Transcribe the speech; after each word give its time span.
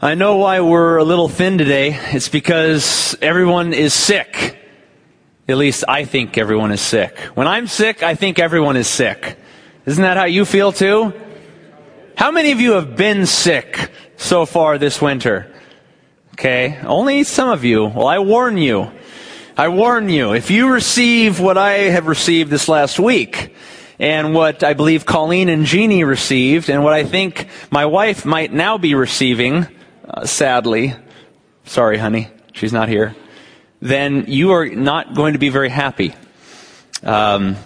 I 0.00 0.14
know 0.14 0.36
why 0.36 0.60
we're 0.60 0.98
a 0.98 1.02
little 1.02 1.28
thin 1.28 1.58
today. 1.58 1.98
It's 2.12 2.28
because 2.28 3.16
everyone 3.20 3.72
is 3.72 3.92
sick. 3.92 4.56
At 5.48 5.56
least 5.56 5.82
I 5.88 6.04
think 6.04 6.38
everyone 6.38 6.70
is 6.70 6.80
sick. 6.80 7.18
When 7.34 7.48
I'm 7.48 7.66
sick, 7.66 8.04
I 8.04 8.14
think 8.14 8.38
everyone 8.38 8.76
is 8.76 8.86
sick. 8.86 9.36
Isn't 9.86 10.02
that 10.02 10.16
how 10.16 10.26
you 10.26 10.44
feel 10.44 10.70
too? 10.70 11.12
How 12.14 12.30
many 12.30 12.52
of 12.52 12.60
you 12.60 12.74
have 12.74 12.94
been 12.94 13.26
sick 13.26 13.90
so 14.16 14.46
far 14.46 14.78
this 14.78 15.02
winter? 15.02 15.52
Okay, 16.34 16.78
only 16.84 17.24
some 17.24 17.48
of 17.48 17.64
you. 17.64 17.86
Well, 17.86 18.06
I 18.06 18.20
warn 18.20 18.56
you. 18.56 18.92
I 19.56 19.66
warn 19.66 20.08
you. 20.08 20.32
If 20.32 20.52
you 20.52 20.70
receive 20.70 21.40
what 21.40 21.58
I 21.58 21.72
have 21.72 22.06
received 22.06 22.52
this 22.52 22.68
last 22.68 23.00
week, 23.00 23.52
and 23.98 24.32
what 24.32 24.62
I 24.62 24.74
believe 24.74 25.04
Colleen 25.04 25.48
and 25.48 25.64
Jeannie 25.66 26.04
received, 26.04 26.70
and 26.70 26.84
what 26.84 26.92
I 26.92 27.02
think 27.02 27.48
my 27.72 27.86
wife 27.86 28.24
might 28.24 28.52
now 28.52 28.78
be 28.78 28.94
receiving, 28.94 29.66
sadly, 30.26 30.94
sorry, 31.64 31.98
honey, 31.98 32.28
she's 32.52 32.72
not 32.72 32.88
here, 32.88 33.14
then 33.80 34.24
you 34.28 34.52
are 34.52 34.66
not 34.66 35.14
going 35.14 35.34
to 35.34 35.38
be 35.38 35.48
very 35.48 35.68
happy. 35.68 36.14
Um, 37.02 37.56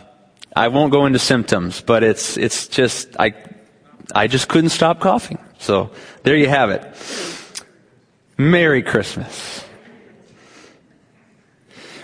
I 0.54 0.68
won't 0.68 0.92
go 0.92 1.06
into 1.06 1.18
symptoms, 1.18 1.80
but 1.80 2.02
it's 2.02 2.36
it's 2.36 2.68
just 2.68 3.16
I 3.18 3.34
I 4.14 4.26
just 4.26 4.48
couldn't 4.48 4.70
stop 4.70 5.00
coughing. 5.00 5.38
So 5.58 5.90
there 6.22 6.36
you 6.36 6.48
have 6.48 6.70
it. 6.70 6.82
Merry 8.36 8.82
Christmas. 8.82 9.64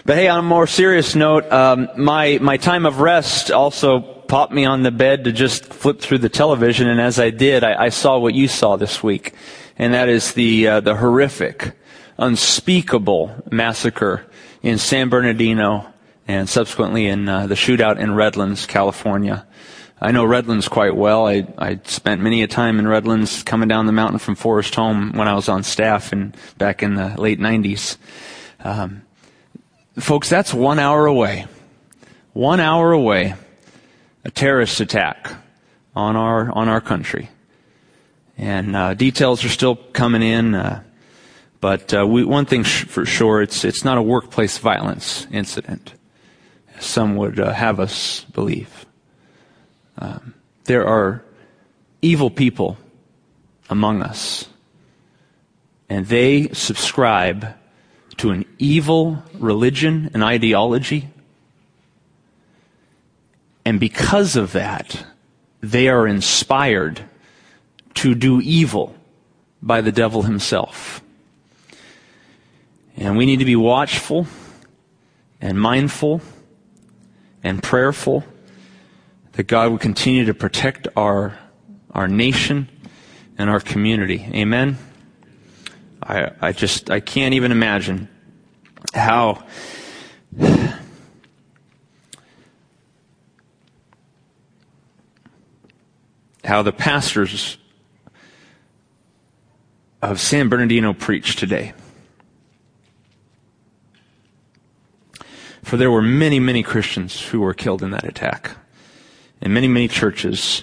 But 0.07 0.17
hey, 0.17 0.29
on 0.29 0.39
a 0.39 0.43
more 0.43 0.67
serious 0.67 1.15
note, 1.15 1.51
um, 1.53 1.91
my 1.99 2.39
my 2.41 2.57
time 2.57 2.87
of 2.87 3.01
rest 3.01 3.51
also 3.51 4.01
popped 4.01 4.53
me 4.53 4.65
on 4.65 4.83
the 4.83 4.91
bed 4.91 5.25
to 5.25 5.33
just 5.33 5.67
flip 5.67 6.01
through 6.01 6.19
the 6.19 6.31
television, 6.31 6.89
and 6.89 7.01
as 7.01 7.19
I 7.19 7.29
did, 7.29 7.63
I, 7.65 7.85
I 7.85 7.89
saw 7.91 8.19
what 8.19 8.35
you 8.35 8.49
saw 8.49 8.77
this 8.77 9.03
week 9.03 9.35
and 9.79 9.95
that 9.95 10.09
is 10.09 10.35
the 10.35 10.67
uh, 10.67 10.81
the 10.81 10.97
horrific, 10.97 11.73
unspeakable 12.19 13.45
massacre 13.51 14.27
in 14.63 14.77
San 14.79 15.09
Bernardino 15.09 15.93
and 16.27 16.49
subsequently 16.49 17.07
in 17.07 17.29
uh, 17.29 17.47
the 17.47 17.55
shootout 17.55 17.99
in 17.99 18.15
Redlands, 18.15 18.67
California. 18.67 19.47
I 20.01 20.13
know 20.13 20.25
Redlands 20.25 20.69
quite 20.69 20.95
well. 20.95 21.27
I, 21.27 21.47
I 21.57 21.81
spent 21.85 22.21
many 22.21 22.43
a 22.43 22.47
time 22.47 22.79
in 22.79 22.87
Redlands 22.87 23.43
coming 23.43 23.69
down 23.69 23.87
the 23.87 23.93
mountain 23.93 24.19
from 24.19 24.37
Forest 24.37 24.75
Home 24.77 25.13
when 25.13 25.27
I 25.27 25.35
was 25.35 25.49
on 25.49 25.65
staff 25.65 26.13
and 26.13 26.37
back 26.57 26.83
in 26.83 26.95
the 26.95 27.21
late 27.21 27.41
90s. 27.41 27.97
Um, 28.61 29.03
folks, 29.99 30.29
that's 30.29 30.55
one 30.55 30.79
hour 30.79 31.07
away. 31.07 31.47
One 32.33 32.61
hour 32.61 32.93
away. 32.93 33.35
A 34.25 34.31
terrorist 34.31 34.81
attack 34.81 35.33
on 35.97 36.15
our, 36.15 36.53
on 36.53 36.69
our 36.69 36.81
country. 36.81 37.31
And 38.39 38.77
uh, 38.77 38.95
details 38.95 39.45
are 39.45 39.49
still 39.49 39.75
coming 39.75 40.23
in, 40.23 40.55
uh, 40.55 40.85
but 41.61 41.93
uh, 41.93 42.07
we, 42.07 42.25
one 42.25 42.47
thing 42.47 42.63
sh- 42.63 42.85
for 42.85 43.05
sure, 43.05 43.43
it's 43.43 43.65
it's 43.65 43.85
not 43.85 43.99
a 43.99 44.03
workplace 44.03 44.59
violence 44.59 45.27
incident, 45.33 45.93
as 46.77 46.85
some 46.85 47.17
would 47.17 47.41
uh, 47.41 47.53
have 47.53 47.81
us 47.81 48.25
believe. 48.33 48.87
Um, 49.99 50.35
there 50.65 50.87
are 50.87 51.25
evil 52.01 52.31
people 52.31 52.79
among 53.69 54.03
us, 54.03 54.49
and 55.89 56.07
they 56.07 56.49
subscribe 56.51 57.55
to 58.19 58.31
an 58.31 58.45
evil 58.61 59.25
religion 59.35 60.11
and 60.15 60.23
ideology. 60.23 61.09
And 63.65 63.81
because 63.81 64.37
of 64.37 64.53
that, 64.53 65.05
they 65.61 65.89
are 65.89 66.07
inspired 66.07 67.08
to 67.95 68.15
do 68.15 68.41
evil 68.41 68.95
by 69.61 69.81
the 69.81 69.93
devil 69.93 70.23
himself. 70.23 71.03
And 72.97 73.17
we 73.17 73.27
need 73.27 73.39
to 73.39 73.45
be 73.45 73.57
watchful 73.57 74.27
and 75.41 75.61
mindful 75.61 76.21
and 77.43 77.63
prayerful 77.63 78.25
that 79.33 79.45
God 79.45 79.71
would 79.71 79.81
continue 79.81 80.25
to 80.25 80.35
protect 80.35 80.89
our, 80.97 81.39
our 81.93 82.09
nation 82.09 82.69
and 83.39 83.49
our 83.49 83.61
community. 83.61 84.29
Amen. 84.35 84.79
I, 86.03 86.33
I 86.41 86.53
just, 86.53 86.91
I 86.91 86.99
can't 87.01 87.35
even 87.35 87.53
imagine 87.53 88.09
how 88.95 89.45
how 96.45 96.63
the 96.63 96.73
pastors 96.73 97.59
of 100.01 100.21
San 100.21 100.49
Bernardino 100.49 100.93
preach 100.93 101.37
today. 101.37 101.73
For 105.63 105.77
there 105.77 105.91
were 105.91 106.03
many, 106.03 106.41
many 106.41 106.63
Christians 106.63 107.21
who 107.21 107.41
were 107.41 107.53
killed 107.53 107.83
in 107.83 107.91
that 107.91 108.05
attack. 108.05 108.53
And 109.41 109.53
many, 109.53 109.69
many 109.69 109.87
churches 109.87 110.63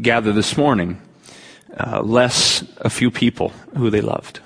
gathered 0.00 0.34
this 0.34 0.56
morning, 0.56 1.00
uh, 1.78 2.02
less 2.02 2.64
a 2.78 2.90
few 2.90 3.10
people 3.10 3.50
who 3.76 3.90
they 3.90 4.00
loved. 4.00 4.40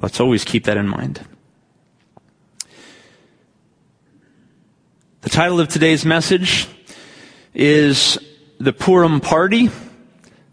Let's 0.00 0.20
always 0.20 0.44
keep 0.44 0.64
that 0.64 0.76
in 0.76 0.88
mind. 0.88 1.24
The 5.20 5.30
title 5.30 5.60
of 5.60 5.68
today's 5.68 6.04
message 6.04 6.66
is 7.54 8.18
The 8.58 8.72
Purim 8.72 9.20
Party, 9.20 9.70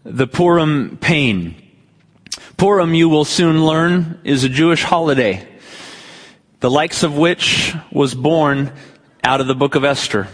the 0.04 0.28
Purim 0.28 0.98
Pain. 1.00 1.69
Purim, 2.60 2.92
you 2.92 3.08
will 3.08 3.24
soon 3.24 3.64
learn, 3.64 4.20
is 4.22 4.44
a 4.44 4.48
Jewish 4.50 4.82
holiday, 4.82 5.48
the 6.58 6.70
likes 6.70 7.02
of 7.02 7.16
which 7.16 7.74
was 7.90 8.14
born 8.14 8.70
out 9.24 9.40
of 9.40 9.46
the 9.46 9.54
book 9.54 9.76
of 9.76 9.82
Esther. 9.82 10.28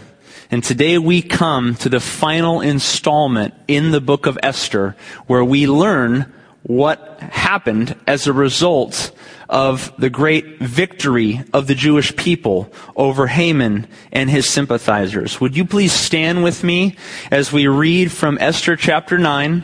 And 0.51 0.61
today 0.61 0.97
we 0.97 1.21
come 1.21 1.75
to 1.75 1.87
the 1.87 2.01
final 2.01 2.59
installment 2.59 3.53
in 3.69 3.91
the 3.91 4.01
book 4.01 4.25
of 4.25 4.37
Esther 4.43 4.97
where 5.27 5.45
we 5.45 5.67
learn 5.67 6.33
what 6.63 7.21
happened 7.21 7.95
as 8.05 8.27
a 8.27 8.33
result 8.33 9.11
of 9.47 9.93
the 9.97 10.09
great 10.09 10.59
victory 10.59 11.41
of 11.53 11.67
the 11.67 11.75
Jewish 11.75 12.13
people 12.17 12.69
over 12.97 13.27
Haman 13.27 13.87
and 14.11 14.29
his 14.29 14.49
sympathizers. 14.49 15.39
Would 15.39 15.55
you 15.55 15.63
please 15.63 15.93
stand 15.93 16.43
with 16.43 16.61
me 16.61 16.97
as 17.31 17.53
we 17.53 17.67
read 17.67 18.11
from 18.11 18.37
Esther 18.41 18.75
chapter 18.75 19.17
9, 19.17 19.63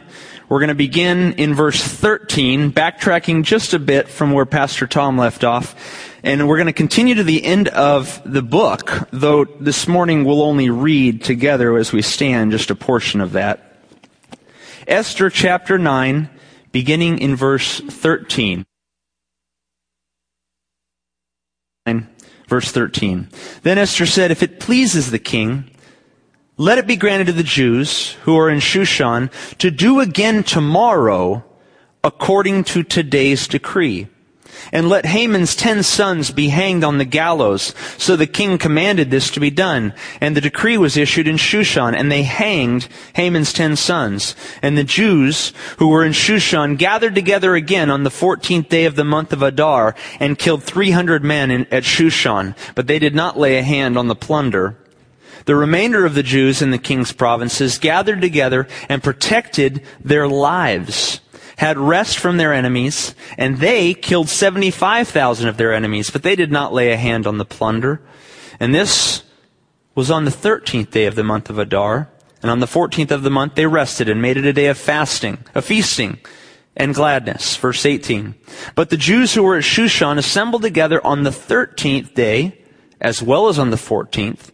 we're 0.50 0.60
going 0.60 0.70
to 0.70 0.76
begin 0.76 1.34
in 1.34 1.54
verse 1.54 1.82
13, 1.82 2.72
backtracking 2.72 3.44
just 3.44 3.74
a 3.74 3.80
bit 3.80 4.10
from 4.10 4.32
where 4.32 4.46
Pastor 4.46 4.88
Tom 4.88 5.18
left 5.18 5.44
off. 5.44 5.76
And 6.24 6.48
we're 6.48 6.58
going 6.58 6.68
to 6.68 6.74
continue 6.74 7.16
to 7.16 7.24
the 7.24 7.44
end 7.44 7.70
of 7.70 8.22
the 8.26 8.42
book, 8.42 9.08
though 9.12 9.46
this 9.46 9.88
morning 9.88 10.26
we'll 10.26 10.42
only 10.42 10.70
read 10.70 11.24
together 11.24 11.78
as 11.78 11.92
we 11.92 12.02
stand 12.02 12.52
just 12.52 12.72
a 12.72 12.76
portion 12.76 13.22
of 13.22 13.34
that. 13.34 13.78
Esther 14.88 15.30
chapter 15.30 15.78
9, 15.78 16.30
beginning 16.72 17.20
in 17.20 17.36
verse 17.36 17.80
13. 17.80 18.66
Verse 22.48 22.72
13. 22.72 23.30
Then 23.64 23.78
Esther 23.78 24.06
said, 24.06 24.30
If 24.30 24.44
it 24.44 24.60
pleases 24.60 25.10
the 25.10 25.20
king, 25.20 25.70
let 26.64 26.78
it 26.78 26.88
be 26.88 26.96
granted 26.96 27.26
to 27.28 27.34
the 27.34 27.44
Jews 27.44 28.14
who 28.24 28.38
are 28.38 28.50
in 28.50 28.60
Shushan 28.60 29.30
to 29.58 29.70
do 29.70 30.00
again 30.00 30.44
tomorrow 30.44 31.44
according 32.06 32.64
to 32.66 32.84
today's 32.84 33.50
decree. 33.50 34.08
And 34.72 34.88
let 34.88 35.06
Haman's 35.06 35.58
ten 35.58 35.84
sons 35.84 36.32
be 36.32 36.48
hanged 36.48 36.86
on 36.86 37.00
the 37.00 37.06
gallows. 37.06 37.74
So 37.98 38.16
the 38.16 38.28
king 38.28 38.58
commanded 38.58 39.12
this 39.12 39.30
to 39.32 39.42
be 39.42 39.50
done. 39.50 39.94
And 40.22 40.38
the 40.38 40.42
decree 40.42 40.78
was 40.78 40.96
issued 40.96 41.28
in 41.28 41.36
Shushan, 41.36 41.94
and 41.94 42.10
they 42.10 42.24
hanged 42.24 42.88
Haman's 43.14 43.52
ten 43.52 43.76
sons. 43.76 44.34
And 44.62 44.78
the 44.78 44.86
Jews 44.86 45.52
who 45.80 45.90
were 45.90 46.06
in 46.06 46.14
Shushan 46.14 46.78
gathered 46.78 47.14
together 47.14 47.56
again 47.56 47.90
on 47.90 48.04
the 48.04 48.10
fourteenth 48.10 48.70
day 48.70 48.86
of 48.86 48.96
the 48.96 49.04
month 49.04 49.34
of 49.34 49.42
Adar, 49.42 49.96
and 50.18 50.40
killed 50.40 50.64
three 50.64 50.92
hundred 50.92 51.26
men 51.26 51.52
in, 51.52 51.66
at 51.72 51.84
Shushan. 51.84 52.56
But 52.74 52.88
they 52.88 53.00
did 53.00 53.16
not 53.16 53.38
lay 53.38 53.58
a 53.58 53.64
hand 53.64 53.98
on 53.98 54.08
the 54.08 54.16
plunder. 54.16 54.78
The 55.46 55.56
remainder 55.56 56.06
of 56.06 56.16
the 56.16 56.24
Jews 56.24 56.62
in 56.62 56.72
the 56.72 56.78
king's 56.78 57.12
provinces 57.12 57.78
gathered 57.78 58.22
together 58.22 58.68
and 58.88 59.04
protected 59.04 59.84
their 60.04 60.28
lives, 60.28 61.20
had 61.58 61.78
rest 61.78 62.18
from 62.18 62.38
their 62.38 62.54
enemies, 62.54 63.16
and 63.38 63.58
they 63.58 63.94
killed 63.94 64.30
75,000 64.30 65.48
of 65.48 65.58
their 65.58 65.74
enemies, 65.74 66.10
but 66.10 66.24
they 66.24 66.36
did 66.36 66.52
not 66.52 66.74
lay 66.74 66.92
a 66.92 66.98
hand 66.98 67.28
on 67.28 67.38
the 67.38 67.46
plunder. 67.46 68.02
And 68.60 68.74
this 68.74 69.24
was 69.96 70.10
on 70.10 70.26
the 70.26 70.32
13th 70.32 70.92
day 70.92 71.06
of 71.06 71.16
the 71.16 71.24
month 71.24 71.50
of 71.50 71.60
Adar. 71.60 72.10
And 72.42 72.52
on 72.52 72.60
the 72.60 72.66
14th 72.66 73.12
of 73.12 73.24
the 73.24 73.30
month 73.30 73.56
they 73.56 73.66
rested 73.66 74.10
and 74.10 74.22
made 74.22 74.36
it 74.36 74.46
a 74.46 74.52
day 74.54 74.68
of 74.68 74.78
fasting, 74.78 75.38
a 75.56 75.62
feasting, 75.62 76.20
and 76.76 76.94
gladness. 76.94 77.56
Verse 77.56 77.86
18. 77.86 78.36
But 78.76 78.90
the 78.90 78.98
Jews 78.98 79.34
who 79.34 79.44
were 79.44 79.56
at 79.56 79.64
Shushan 79.64 80.18
assembled 80.18 80.62
together 80.62 81.06
on 81.06 81.24
the 81.24 81.30
13th 81.30 82.14
day, 82.14 82.60
as 83.00 83.24
well 83.24 83.48
as 83.48 83.58
on 83.58 83.70
the 83.70 83.78
14th, 83.78 84.52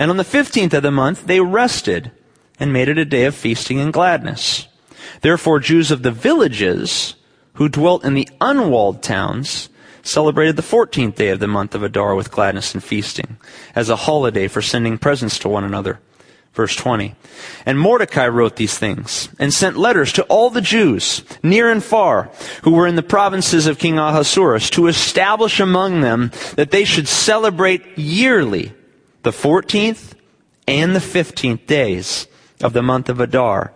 and 0.00 0.10
on 0.10 0.16
the 0.16 0.24
15th 0.24 0.72
of 0.72 0.82
the 0.82 0.90
month, 0.90 1.26
they 1.26 1.40
rested 1.40 2.10
and 2.58 2.72
made 2.72 2.88
it 2.88 2.96
a 2.96 3.04
day 3.04 3.26
of 3.26 3.34
feasting 3.34 3.78
and 3.78 3.92
gladness. 3.92 4.66
Therefore, 5.20 5.60
Jews 5.60 5.90
of 5.90 6.02
the 6.02 6.10
villages 6.10 7.16
who 7.54 7.68
dwelt 7.68 8.02
in 8.02 8.14
the 8.14 8.28
unwalled 8.40 9.02
towns 9.02 9.68
celebrated 10.02 10.56
the 10.56 10.62
14th 10.62 11.16
day 11.16 11.28
of 11.28 11.38
the 11.38 11.46
month 11.46 11.74
of 11.74 11.82
Adar 11.82 12.14
with 12.14 12.30
gladness 12.30 12.72
and 12.72 12.82
feasting, 12.82 13.36
as 13.74 13.90
a 13.90 13.96
holiday 13.96 14.48
for 14.48 14.62
sending 14.62 14.96
presents 14.96 15.38
to 15.40 15.50
one 15.50 15.64
another. 15.64 16.00
Verse 16.54 16.74
20. 16.74 17.14
And 17.66 17.78
Mordecai 17.78 18.26
wrote 18.26 18.56
these 18.56 18.78
things 18.78 19.28
and 19.38 19.52
sent 19.52 19.76
letters 19.76 20.14
to 20.14 20.22
all 20.24 20.48
the 20.48 20.62
Jews, 20.62 21.22
near 21.42 21.70
and 21.70 21.84
far, 21.84 22.30
who 22.62 22.70
were 22.70 22.86
in 22.86 22.96
the 22.96 23.02
provinces 23.02 23.66
of 23.66 23.78
King 23.78 23.98
Ahasuerus, 23.98 24.70
to 24.70 24.86
establish 24.86 25.60
among 25.60 26.00
them 26.00 26.30
that 26.56 26.70
they 26.70 26.84
should 26.84 27.06
celebrate 27.06 27.98
yearly 27.98 28.72
the 29.22 29.30
14th 29.30 30.14
and 30.66 30.94
the 30.94 31.00
15th 31.00 31.66
days 31.66 32.26
of 32.62 32.72
the 32.72 32.82
month 32.82 33.08
of 33.08 33.20
Adar, 33.20 33.72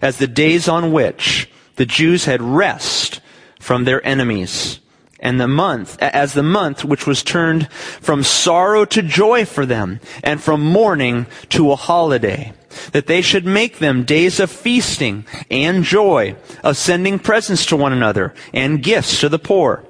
as 0.00 0.18
the 0.18 0.26
days 0.26 0.68
on 0.68 0.92
which 0.92 1.50
the 1.76 1.86
Jews 1.86 2.24
had 2.24 2.42
rest 2.42 3.20
from 3.60 3.84
their 3.84 4.04
enemies 4.06 4.80
and 5.20 5.40
the 5.40 5.48
month, 5.48 6.00
as 6.00 6.34
the 6.34 6.42
month 6.42 6.84
which 6.84 7.06
was 7.06 7.22
turned 7.22 7.70
from 7.72 8.22
sorrow 8.22 8.84
to 8.84 9.02
joy 9.02 9.44
for 9.44 9.66
them, 9.66 10.00
and 10.22 10.40
from 10.40 10.62
mourning 10.62 11.26
to 11.48 11.72
a 11.72 11.76
holiday, 11.76 12.52
that 12.92 13.06
they 13.06 13.20
should 13.20 13.44
make 13.44 13.78
them 13.78 14.04
days 14.04 14.38
of 14.38 14.50
feasting 14.50 15.26
and 15.50 15.82
joy, 15.82 16.36
of 16.62 16.76
sending 16.76 17.18
presents 17.18 17.66
to 17.66 17.76
one 17.76 17.92
another, 17.92 18.32
and 18.54 18.82
gifts 18.82 19.20
to 19.20 19.28
the 19.28 19.38
poor. 19.38 19.84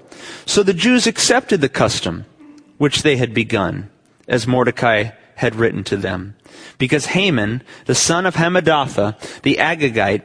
So 0.46 0.62
the 0.62 0.74
Jews 0.74 1.06
accepted 1.06 1.60
the 1.60 1.68
custom 1.68 2.24
which 2.78 3.02
they 3.02 3.16
had 3.16 3.34
begun, 3.34 3.90
as 4.28 4.46
Mordecai 4.46 5.10
had 5.36 5.56
written 5.56 5.82
to 5.84 5.96
them. 5.96 6.36
Because 6.78 7.06
Haman, 7.06 7.62
the 7.86 7.94
son 7.94 8.26
of 8.26 8.36
Hammedatha, 8.36 9.16
the 9.42 9.56
Agagite, 9.56 10.22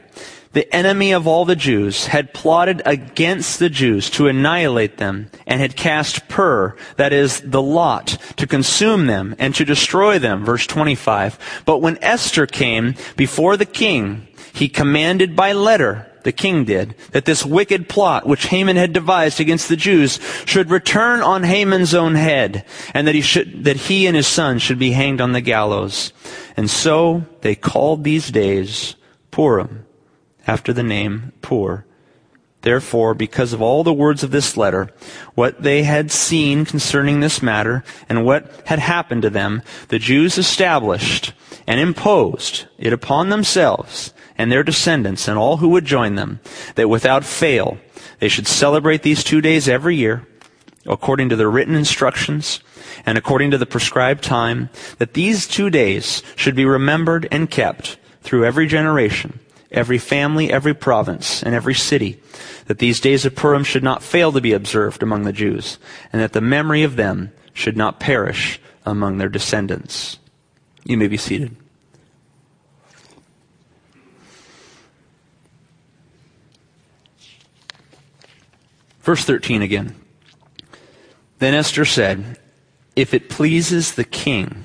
the 0.52 0.72
enemy 0.72 1.12
of 1.12 1.26
all 1.26 1.44
the 1.44 1.56
Jews, 1.56 2.06
had 2.06 2.32
plotted 2.32 2.80
against 2.86 3.58
the 3.58 3.68
Jews 3.68 4.08
to 4.10 4.28
annihilate 4.28 4.98
them 4.98 5.30
and 5.46 5.60
had 5.60 5.76
cast 5.76 6.28
pur, 6.28 6.76
that 6.96 7.12
is, 7.12 7.40
the 7.40 7.62
lot, 7.62 8.16
to 8.36 8.46
consume 8.46 9.06
them 9.06 9.34
and 9.38 9.54
to 9.56 9.64
destroy 9.64 10.18
them. 10.18 10.44
Verse 10.44 10.66
25. 10.66 11.62
But 11.64 11.78
when 11.78 11.98
Esther 12.02 12.46
came 12.46 12.94
before 13.16 13.56
the 13.56 13.66
king, 13.66 14.28
he 14.52 14.68
commanded 14.68 15.34
by 15.34 15.52
letter, 15.52 16.10
the 16.24 16.32
king 16.32 16.64
did, 16.64 16.94
that 17.12 17.24
this 17.24 17.44
wicked 17.44 17.88
plot 17.88 18.26
which 18.26 18.46
Haman 18.46 18.76
had 18.76 18.92
devised 18.92 19.40
against 19.40 19.68
the 19.68 19.76
Jews 19.76 20.18
should 20.44 20.70
return 20.70 21.20
on 21.20 21.44
Haman's 21.44 21.94
own 21.94 22.16
head, 22.16 22.64
and 22.92 23.06
that 23.06 23.14
he 23.14 23.20
should, 23.20 23.64
that 23.64 23.76
he 23.76 24.06
and 24.06 24.16
his 24.16 24.26
son 24.26 24.58
should 24.58 24.78
be 24.78 24.90
hanged 24.92 25.20
on 25.20 25.32
the 25.32 25.40
gallows. 25.40 26.12
And 26.56 26.68
so 26.68 27.24
they 27.42 27.54
called 27.54 28.02
these 28.02 28.30
days 28.30 28.96
Purim 29.30 29.86
after 30.46 30.72
the 30.72 30.82
name 30.82 31.32
Pur. 31.42 31.84
Therefore, 32.62 33.12
because 33.12 33.52
of 33.52 33.60
all 33.60 33.84
the 33.84 33.92
words 33.92 34.22
of 34.22 34.30
this 34.30 34.56
letter, 34.56 34.88
what 35.34 35.62
they 35.62 35.82
had 35.82 36.10
seen 36.10 36.64
concerning 36.64 37.20
this 37.20 37.42
matter, 37.42 37.84
and 38.08 38.24
what 38.24 38.50
had 38.64 38.78
happened 38.78 39.20
to 39.22 39.30
them, 39.30 39.60
the 39.88 39.98
Jews 39.98 40.38
established 40.38 41.34
and 41.66 41.78
imposed 41.78 42.64
it 42.78 42.94
upon 42.94 43.28
themselves 43.28 44.14
and 44.36 44.50
their 44.50 44.62
descendants 44.62 45.28
and 45.28 45.38
all 45.38 45.58
who 45.58 45.68
would 45.68 45.84
join 45.84 46.14
them, 46.14 46.40
that 46.74 46.88
without 46.88 47.24
fail 47.24 47.78
they 48.18 48.28
should 48.28 48.46
celebrate 48.46 49.02
these 49.02 49.24
two 49.24 49.40
days 49.40 49.68
every 49.68 49.96
year, 49.96 50.26
according 50.86 51.28
to 51.28 51.36
the 51.36 51.48
written 51.48 51.74
instructions 51.74 52.60
and 53.06 53.18
according 53.18 53.50
to 53.50 53.58
the 53.58 53.66
prescribed 53.66 54.22
time, 54.22 54.70
that 54.98 55.14
these 55.14 55.46
two 55.46 55.70
days 55.70 56.22
should 56.36 56.54
be 56.54 56.64
remembered 56.64 57.26
and 57.30 57.50
kept 57.50 57.98
through 58.22 58.44
every 58.44 58.66
generation 58.66 59.40
every 59.74 59.98
family, 59.98 60.50
every 60.52 60.72
province, 60.72 61.42
and 61.42 61.54
every 61.54 61.74
city, 61.74 62.20
that 62.66 62.78
these 62.78 63.00
days 63.00 63.26
of 63.26 63.34
Purim 63.34 63.64
should 63.64 63.82
not 63.82 64.02
fail 64.02 64.32
to 64.32 64.40
be 64.40 64.52
observed 64.52 65.02
among 65.02 65.24
the 65.24 65.32
Jews, 65.32 65.78
and 66.12 66.22
that 66.22 66.32
the 66.32 66.40
memory 66.40 66.82
of 66.82 66.96
them 66.96 67.32
should 67.52 67.76
not 67.76 68.00
perish 68.00 68.60
among 68.86 69.18
their 69.18 69.28
descendants. 69.28 70.18
You 70.84 70.96
may 70.96 71.08
be 71.08 71.16
seated. 71.16 71.56
Verse 79.04 79.22
13 79.22 79.60
again. 79.60 79.94
Then 81.38 81.52
Esther 81.52 81.84
said, 81.84 82.38
If 82.96 83.12
it 83.12 83.28
pleases 83.28 83.94
the 83.94 84.04
king, 84.04 84.64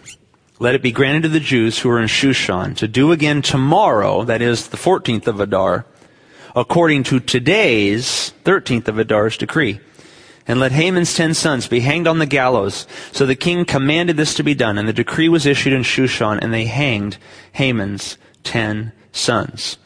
let 0.60 0.76
it 0.76 0.82
be 0.82 0.94
granted 0.94 1.24
to 1.24 1.30
the 1.30 1.42
Jews 1.42 1.80
who 1.80 1.90
are 1.90 2.00
in 2.00 2.08
Shushan 2.08 2.76
to 2.78 2.88
do 2.88 3.12
again 3.12 3.42
tomorrow, 3.42 4.24
that 4.24 4.42
is 4.42 4.70
the 4.70 4.78
14th 4.78 5.28
of 5.28 5.42
Adar, 5.42 5.86
according 6.56 7.04
to 7.04 7.20
today's 7.20 8.34
13th 8.46 8.88
of 8.88 8.98
Adar's 8.98 9.36
decree. 9.36 9.82
And 10.48 10.58
let 10.58 10.72
Haman's 10.72 11.14
ten 11.14 11.34
sons 11.34 11.68
be 11.68 11.82
hanged 11.82 12.08
on 12.08 12.20
the 12.20 12.26
gallows. 12.26 12.88
So 13.12 13.26
the 13.26 13.36
king 13.36 13.66
commanded 13.66 14.16
this 14.16 14.34
to 14.36 14.44
be 14.44 14.56
done, 14.56 14.78
and 14.78 14.88
the 14.88 14.94
decree 14.94 15.28
was 15.28 15.46
issued 15.46 15.74
in 15.74 15.84
Shushan, 15.84 16.40
and 16.42 16.54
they 16.54 16.66
hanged 16.66 17.18
Haman's 17.52 18.18
ten 18.44 18.94
sons. 19.12 19.78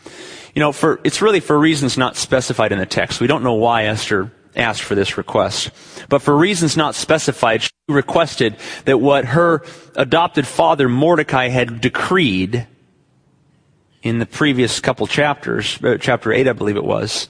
You 0.53 0.59
know, 0.59 0.71
for, 0.71 1.01
it's 1.03 1.23
really 1.23 1.39
for 1.39 1.57
reasons 1.57 1.97
not 1.97 2.15
specified 2.15 2.71
in 2.71 2.77
the 2.77 2.85
text. 2.85 3.19
We 3.19 3.27
don't 3.27 3.43
know 3.43 3.55
why 3.55 3.85
Esther 3.85 4.31
asked 4.55 4.81
for 4.81 4.95
this 4.95 5.17
request. 5.17 5.71
But 6.09 6.21
for 6.21 6.35
reasons 6.35 6.77
not 6.77 6.95
specified, 6.95 7.63
she 7.63 7.71
requested 7.87 8.55
that 8.85 8.99
what 8.99 9.25
her 9.25 9.63
adopted 9.95 10.47
father 10.47 10.87
Mordecai 10.89 11.49
had 11.49 11.81
decreed 11.81 12.67
in 14.01 14.19
the 14.19 14.25
previous 14.25 14.79
couple 14.79 15.07
chapters, 15.07 15.81
uh, 15.83 15.97
chapter 15.99 16.31
8 16.33 16.47
I 16.47 16.53
believe 16.53 16.77
it 16.77 16.83
was, 16.83 17.29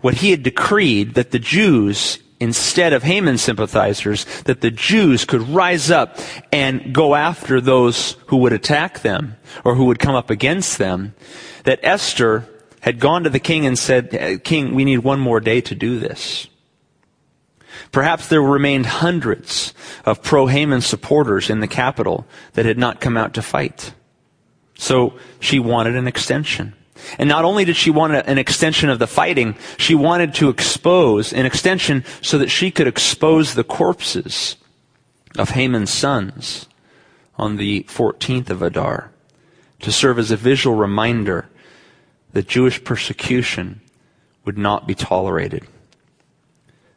what 0.00 0.14
he 0.14 0.30
had 0.30 0.42
decreed 0.42 1.14
that 1.14 1.30
the 1.30 1.38
Jews 1.38 2.18
instead 2.40 2.94
of 2.94 3.02
Haman's 3.02 3.42
sympathizers, 3.42 4.24
that 4.42 4.62
the 4.62 4.70
Jews 4.70 5.26
could 5.26 5.42
rise 5.50 5.90
up 5.90 6.18
and 6.50 6.94
go 6.94 7.14
after 7.14 7.60
those 7.60 8.16
who 8.28 8.38
would 8.38 8.54
attack 8.54 9.00
them 9.00 9.36
or 9.62 9.74
who 9.74 9.84
would 9.84 9.98
come 9.98 10.14
up 10.14 10.30
against 10.30 10.78
them, 10.78 11.14
that 11.64 11.80
Esther 11.82 12.48
had 12.80 12.98
gone 12.98 13.24
to 13.24 13.30
the 13.30 13.38
king 13.38 13.66
and 13.66 13.78
said, 13.78 14.40
King, 14.42 14.74
we 14.74 14.86
need 14.86 14.98
one 14.98 15.20
more 15.20 15.38
day 15.38 15.60
to 15.60 15.74
do 15.74 15.98
this. 15.98 16.48
Perhaps 17.92 18.28
there 18.28 18.42
remained 18.42 18.86
hundreds 18.86 19.74
of 20.04 20.22
pro-Haman 20.22 20.80
supporters 20.80 21.50
in 21.50 21.60
the 21.60 21.68
capital 21.68 22.26
that 22.54 22.66
had 22.66 22.78
not 22.78 23.00
come 23.00 23.16
out 23.16 23.34
to 23.34 23.42
fight. 23.42 23.92
So 24.74 25.14
she 25.40 25.58
wanted 25.58 25.96
an 25.96 26.06
extension. 26.06 26.74
And 27.18 27.28
not 27.28 27.44
only 27.44 27.64
did 27.64 27.76
she 27.76 27.90
want 27.90 28.14
an 28.14 28.38
extension 28.38 28.90
of 28.90 28.98
the 28.98 29.06
fighting, 29.06 29.56
she 29.78 29.94
wanted 29.94 30.34
to 30.34 30.48
expose 30.48 31.32
an 31.32 31.46
extension 31.46 32.04
so 32.22 32.38
that 32.38 32.50
she 32.50 32.70
could 32.70 32.86
expose 32.86 33.54
the 33.54 33.64
corpses 33.64 34.56
of 35.38 35.50
Haman's 35.50 35.92
sons 35.92 36.66
on 37.36 37.56
the 37.56 37.84
14th 37.84 38.50
of 38.50 38.62
Adar 38.62 39.10
to 39.80 39.92
serve 39.92 40.18
as 40.18 40.30
a 40.30 40.36
visual 40.36 40.76
reminder 40.76 41.48
that 42.32 42.48
Jewish 42.48 42.82
persecution 42.84 43.80
would 44.44 44.58
not 44.58 44.86
be 44.86 44.94
tolerated 44.94 45.66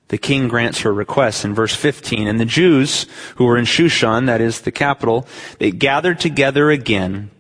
the 0.10 0.17
king 0.17 0.48
grants 0.48 0.81
her 0.81 0.93
request 0.93 1.45
in 1.45 1.53
verse 1.53 1.75
15. 1.75 2.27
And 2.27 2.39
the 2.39 2.45
Jews 2.45 3.07
who 3.36 3.45
were 3.45 3.57
in 3.57 3.65
Shushan, 3.65 4.25
that 4.27 4.41
is 4.41 4.62
the 4.62 4.72
capital, 4.72 5.27
they 5.60 5.72
gathered 5.72 6.19
together 6.19 6.69
again 6.69 7.31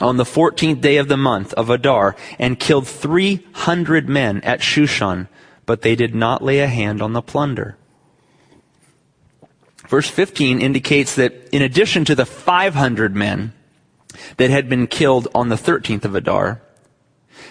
on 0.00 0.16
the 0.16 0.24
14th 0.24 0.80
day 0.80 0.96
of 0.96 1.08
the 1.08 1.16
month 1.16 1.52
of 1.54 1.70
Adar 1.70 2.16
and 2.38 2.58
killed 2.58 2.88
300 2.88 4.08
men 4.08 4.40
at 4.40 4.60
Shushan, 4.60 5.28
but 5.66 5.82
they 5.82 5.94
did 5.94 6.14
not 6.14 6.42
lay 6.42 6.60
a 6.60 6.66
hand 6.66 7.00
on 7.00 7.12
the 7.12 7.22
plunder. 7.22 7.76
Verse 9.88 10.08
15 10.08 10.60
indicates 10.60 11.14
that 11.16 11.48
in 11.52 11.62
addition 11.62 12.04
to 12.06 12.14
the 12.14 12.26
500 12.26 13.14
men 13.14 13.52
that 14.36 14.50
had 14.50 14.68
been 14.68 14.86
killed 14.86 15.28
on 15.34 15.48
the 15.48 15.56
13th 15.56 16.04
of 16.04 16.14
Adar, 16.14 16.60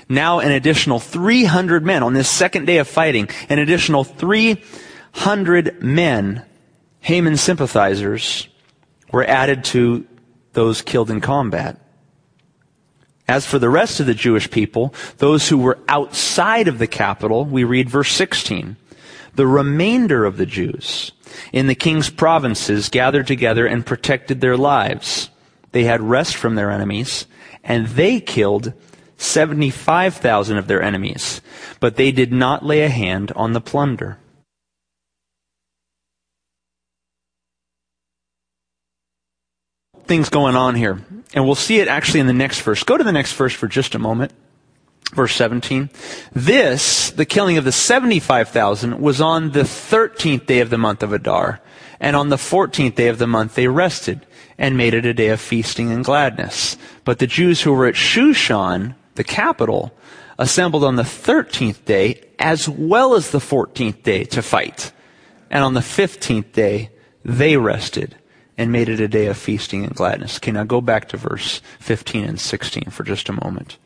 now 0.09 0.39
an 0.39 0.51
additional 0.51 0.99
300 0.99 1.85
men 1.85 2.03
on 2.03 2.13
this 2.13 2.29
second 2.29 2.65
day 2.65 2.77
of 2.77 2.87
fighting, 2.87 3.29
an 3.49 3.59
additional 3.59 4.03
300 4.03 5.81
men, 5.81 6.45
Haman 7.01 7.37
sympathizers, 7.37 8.47
were 9.11 9.25
added 9.25 9.63
to 9.65 10.05
those 10.53 10.81
killed 10.81 11.09
in 11.09 11.21
combat. 11.21 11.79
As 13.27 13.45
for 13.45 13.57
the 13.57 13.69
rest 13.69 13.99
of 13.99 14.05
the 14.05 14.13
Jewish 14.13 14.49
people, 14.51 14.93
those 15.17 15.47
who 15.47 15.57
were 15.57 15.79
outside 15.87 16.67
of 16.67 16.77
the 16.77 16.87
capital, 16.87 17.45
we 17.45 17.63
read 17.63 17.89
verse 17.89 18.11
16. 18.11 18.75
The 19.35 19.47
remainder 19.47 20.25
of 20.25 20.37
the 20.37 20.45
Jews 20.45 21.11
in 21.51 21.67
the 21.67 21.75
king's 21.75 22.09
provinces 22.09 22.89
gathered 22.89 23.25
together 23.25 23.65
and 23.65 23.85
protected 23.85 24.41
their 24.41 24.57
lives. 24.57 25.29
They 25.71 25.85
had 25.85 26.01
rest 26.01 26.35
from 26.35 26.55
their 26.55 26.69
enemies, 26.69 27.25
and 27.63 27.87
they 27.87 28.19
killed 28.19 28.73
75,000 29.23 30.57
of 30.57 30.67
their 30.67 30.81
enemies, 30.81 31.41
but 31.79 31.95
they 31.95 32.11
did 32.11 32.31
not 32.31 32.65
lay 32.65 32.81
a 32.81 32.89
hand 32.89 33.31
on 33.35 33.53
the 33.53 33.61
plunder. 33.61 34.17
Things 40.05 40.29
going 40.29 40.55
on 40.55 40.75
here. 40.75 41.01
And 41.33 41.45
we'll 41.45 41.55
see 41.55 41.79
it 41.79 41.87
actually 41.87 42.19
in 42.19 42.27
the 42.27 42.33
next 42.33 42.61
verse. 42.61 42.83
Go 42.83 42.97
to 42.97 43.03
the 43.03 43.11
next 43.11 43.33
verse 43.33 43.53
for 43.53 43.67
just 43.67 43.95
a 43.95 43.99
moment. 43.99 44.31
Verse 45.13 45.33
17. 45.35 45.89
This, 46.33 47.11
the 47.11 47.25
killing 47.25 47.57
of 47.57 47.63
the 47.63 47.71
75,000, 47.71 48.99
was 48.99 49.21
on 49.21 49.51
the 49.51 49.61
13th 49.61 50.45
day 50.45 50.59
of 50.59 50.69
the 50.69 50.77
month 50.77 51.03
of 51.03 51.13
Adar. 51.13 51.61
And 51.99 52.15
on 52.15 52.29
the 52.29 52.35
14th 52.35 52.95
day 52.95 53.07
of 53.07 53.17
the 53.17 53.27
month 53.27 53.55
they 53.55 53.67
rested 53.67 54.25
and 54.57 54.77
made 54.77 54.93
it 54.93 55.05
a 55.05 55.13
day 55.13 55.29
of 55.29 55.39
feasting 55.39 55.91
and 55.91 56.03
gladness. 56.03 56.77
But 57.05 57.19
the 57.19 57.27
Jews 57.27 57.61
who 57.61 57.73
were 57.73 57.85
at 57.85 57.95
Shushan, 57.95 58.95
the 59.15 59.23
capital, 59.23 59.93
assembled 60.37 60.83
on 60.83 60.95
the 60.95 61.03
13th 61.03 61.85
day 61.85 62.23
as 62.39 62.67
well 62.67 63.15
as 63.15 63.31
the 63.31 63.39
14th 63.39 64.03
day 64.03 64.23
to 64.25 64.41
fight. 64.41 64.91
And 65.49 65.63
on 65.63 65.73
the 65.73 65.81
15th 65.81 66.51
day 66.51 66.89
they 67.23 67.57
rested 67.57 68.15
and 68.57 68.71
made 68.71 68.89
it 68.89 68.99
a 68.99 69.07
day 69.07 69.27
of 69.27 69.37
feasting 69.37 69.83
and 69.83 69.95
gladness. 69.95 70.37
Okay, 70.37 70.51
now 70.51 70.63
go 70.63 70.81
back 70.81 71.09
to 71.09 71.17
verse 71.17 71.61
15 71.79 72.25
and 72.25 72.39
16 72.39 72.85
for 72.89 73.03
just 73.03 73.29
a 73.29 73.33
moment. 73.33 73.77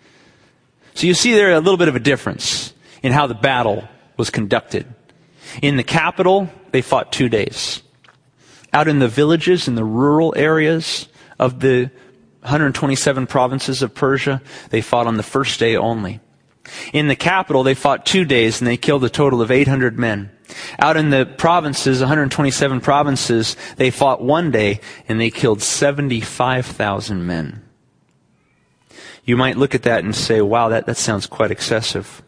So 0.93 1.07
you 1.07 1.13
see 1.13 1.33
there 1.33 1.51
a 1.51 1.59
little 1.59 1.77
bit 1.77 1.87
of 1.87 1.95
a 1.95 1.99
difference 1.99 2.73
in 3.03 3.11
how 3.11 3.27
the 3.27 3.35
battle 3.35 3.87
was 4.17 4.29
conducted. 4.29 4.87
In 5.61 5.77
the 5.77 5.83
capital, 5.83 6.49
they 6.71 6.81
fought 6.81 7.11
two 7.11 7.29
days. 7.29 7.81
Out 8.73 8.87
in 8.87 8.99
the 8.99 9.07
villages, 9.07 9.67
in 9.67 9.75
the 9.75 9.85
rural 9.85 10.33
areas 10.35 11.07
of 11.39 11.59
the 11.59 11.91
127 12.47 13.27
provinces 13.27 13.81
of 13.81 13.93
Persia, 13.93 14.41
they 14.69 14.79
fought 14.79 15.05
on 15.05 15.17
the 15.17 15.23
first 15.23 15.59
day 15.59 15.75
only. 15.75 16.21
In 16.93 17.09
the 17.09 17.15
capital, 17.15 17.63
they 17.63 17.73
fought 17.73 18.05
two 18.05 18.23
days 18.23 18.61
and 18.61 18.67
they 18.67 18.77
killed 18.77 19.03
a 19.03 19.09
total 19.09 19.41
of 19.41 19.51
800 19.51 19.99
men. 19.99 20.31
Out 20.79 20.95
in 20.95 21.09
the 21.09 21.25
provinces, 21.25 21.99
127 21.99 22.79
provinces, 22.79 23.57
they 23.75 23.91
fought 23.91 24.21
one 24.21 24.49
day 24.49 24.79
and 25.09 25.19
they 25.19 25.29
killed 25.29 25.61
75,000 25.61 27.25
men. 27.25 27.63
You 29.25 29.35
might 29.35 29.57
look 29.57 29.75
at 29.75 29.83
that 29.83 30.05
and 30.05 30.15
say, 30.15 30.39
wow, 30.41 30.69
that, 30.69 30.85
that 30.85 30.95
sounds 30.95 31.27
quite 31.27 31.51
excessive. 31.51 32.21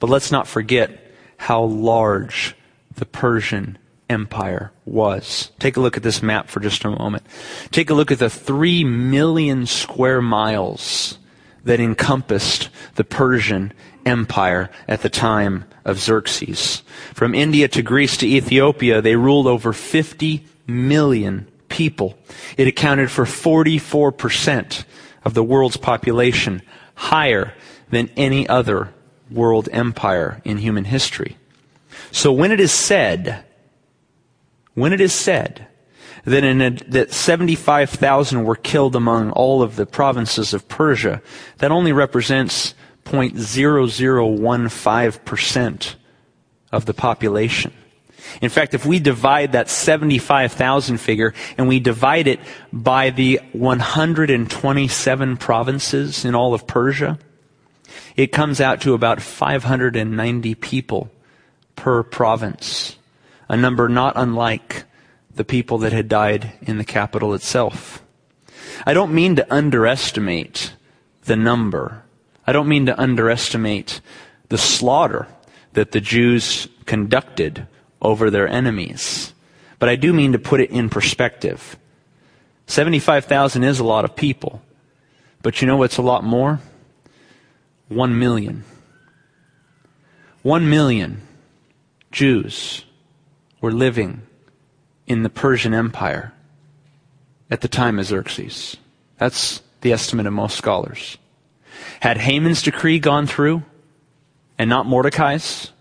But 0.00 0.10
let's 0.10 0.30
not 0.30 0.46
forget 0.46 1.12
how 1.38 1.62
large 1.62 2.54
the 2.94 3.06
Persian 3.06 3.78
Empire 4.10 4.72
was. 4.84 5.52
Take 5.60 5.76
a 5.76 5.80
look 5.80 5.96
at 5.96 6.02
this 6.02 6.22
map 6.22 6.48
for 6.48 6.58
just 6.58 6.84
a 6.84 6.90
moment. 6.90 7.24
Take 7.70 7.88
a 7.90 7.94
look 7.94 8.10
at 8.10 8.18
the 8.18 8.28
three 8.28 8.82
million 8.82 9.66
square 9.66 10.20
miles 10.20 11.18
that 11.64 11.78
encompassed 11.78 12.68
the 12.96 13.04
Persian 13.04 13.72
Empire 14.04 14.68
at 14.88 15.02
the 15.02 15.08
time 15.08 15.64
of 15.84 16.00
Xerxes. 16.00 16.82
From 17.14 17.34
India 17.34 17.68
to 17.68 17.82
Greece 17.82 18.16
to 18.18 18.26
Ethiopia, 18.26 19.00
they 19.00 19.14
ruled 19.14 19.46
over 19.46 19.72
50 19.72 20.44
million 20.66 21.46
people. 21.68 22.18
It 22.56 22.66
accounted 22.66 23.10
for 23.10 23.24
44% 23.24 24.84
of 25.24 25.34
the 25.34 25.44
world's 25.44 25.76
population, 25.76 26.62
higher 26.94 27.54
than 27.90 28.10
any 28.16 28.48
other 28.48 28.92
world 29.30 29.68
empire 29.70 30.40
in 30.44 30.58
human 30.58 30.84
history. 30.84 31.36
So 32.10 32.32
when 32.32 32.50
it 32.50 32.58
is 32.58 32.72
said, 32.72 33.44
when 34.80 34.92
it 34.92 35.00
is 35.00 35.12
said 35.12 35.68
that, 36.24 36.44
a, 36.44 36.70
that 36.90 37.12
75,000 37.12 38.44
were 38.44 38.56
killed 38.56 38.96
among 38.96 39.30
all 39.32 39.62
of 39.62 39.76
the 39.76 39.86
provinces 39.86 40.52
of 40.52 40.68
Persia, 40.68 41.22
that 41.58 41.70
only 41.70 41.92
represents 41.92 42.74
0.0015% 43.04 45.94
of 46.72 46.86
the 46.86 46.94
population. 46.94 47.72
In 48.40 48.50
fact, 48.50 48.74
if 48.74 48.86
we 48.86 49.00
divide 49.00 49.52
that 49.52 49.68
75,000 49.68 50.98
figure 50.98 51.34
and 51.58 51.68
we 51.68 51.80
divide 51.80 52.28
it 52.28 52.40
by 52.72 53.10
the 53.10 53.40
127 53.52 55.36
provinces 55.36 56.24
in 56.24 56.34
all 56.34 56.54
of 56.54 56.66
Persia, 56.66 57.18
it 58.16 58.28
comes 58.28 58.58
out 58.60 58.80
to 58.82 58.94
about 58.94 59.20
590 59.20 60.54
people 60.56 61.10
per 61.76 62.02
province. 62.02 62.96
A 63.50 63.56
number 63.56 63.88
not 63.88 64.12
unlike 64.14 64.84
the 65.34 65.44
people 65.44 65.78
that 65.78 65.92
had 65.92 66.08
died 66.08 66.52
in 66.62 66.78
the 66.78 66.84
capital 66.84 67.34
itself. 67.34 68.00
I 68.86 68.94
don't 68.94 69.12
mean 69.12 69.34
to 69.34 69.52
underestimate 69.52 70.72
the 71.24 71.34
number. 71.34 72.04
I 72.46 72.52
don't 72.52 72.68
mean 72.68 72.86
to 72.86 72.98
underestimate 72.98 74.00
the 74.50 74.56
slaughter 74.56 75.26
that 75.72 75.90
the 75.90 76.00
Jews 76.00 76.68
conducted 76.86 77.66
over 78.00 78.30
their 78.30 78.46
enemies. 78.46 79.34
But 79.80 79.88
I 79.88 79.96
do 79.96 80.12
mean 80.12 80.30
to 80.30 80.38
put 80.38 80.60
it 80.60 80.70
in 80.70 80.88
perspective. 80.88 81.76
75,000 82.68 83.64
is 83.64 83.80
a 83.80 83.84
lot 83.84 84.04
of 84.04 84.14
people. 84.14 84.62
But 85.42 85.60
you 85.60 85.66
know 85.66 85.76
what's 85.76 85.98
a 85.98 86.02
lot 86.02 86.22
more? 86.22 86.60
One 87.88 88.16
million. 88.16 88.62
One 90.42 90.70
million 90.70 91.22
Jews 92.12 92.84
were 93.60 93.72
living 93.72 94.22
in 95.06 95.22
the 95.22 95.30
Persian 95.30 95.74
Empire 95.74 96.32
at 97.50 97.60
the 97.60 97.68
time 97.68 97.98
of 97.98 98.06
Xerxes. 98.06 98.76
That's 99.18 99.62
the 99.80 99.92
estimate 99.92 100.26
of 100.26 100.32
most 100.32 100.56
scholars. 100.56 101.18
Had 102.00 102.18
Haman's 102.18 102.62
decree 102.62 102.98
gone 102.98 103.26
through 103.26 103.62
and 104.58 104.68
not 104.68 104.86
Mordecai's, 104.86 105.72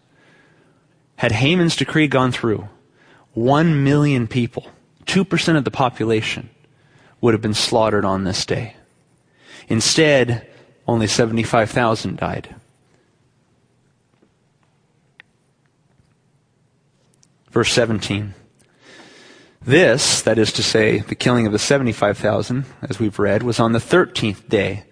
had 1.17 1.31
Haman's 1.33 1.75
decree 1.75 2.07
gone 2.07 2.31
through, 2.31 2.69
one 3.33 3.83
million 3.83 4.27
people, 4.27 4.67
2% 5.05 5.57
of 5.57 5.65
the 5.65 5.71
population, 5.71 6.49
would 7.21 7.33
have 7.33 7.41
been 7.41 7.53
slaughtered 7.53 8.05
on 8.05 8.23
this 8.23 8.45
day. 8.45 8.75
Instead, 9.67 10.47
only 10.87 11.07
75,000 11.07 12.17
died. 12.17 12.55
Verse 17.51 17.71
17. 17.73 18.33
This, 19.61 20.21
that 20.21 20.37
is 20.37 20.53
to 20.53 20.63
say, 20.63 20.99
the 20.99 21.15
killing 21.15 21.45
of 21.45 21.51
the 21.51 21.59
75,000, 21.59 22.65
as 22.81 22.99
we've 22.99 23.19
read, 23.19 23.43
was 23.43 23.59
on 23.59 23.73
the 23.73 23.79
13th 23.79 24.47
day 24.47 24.85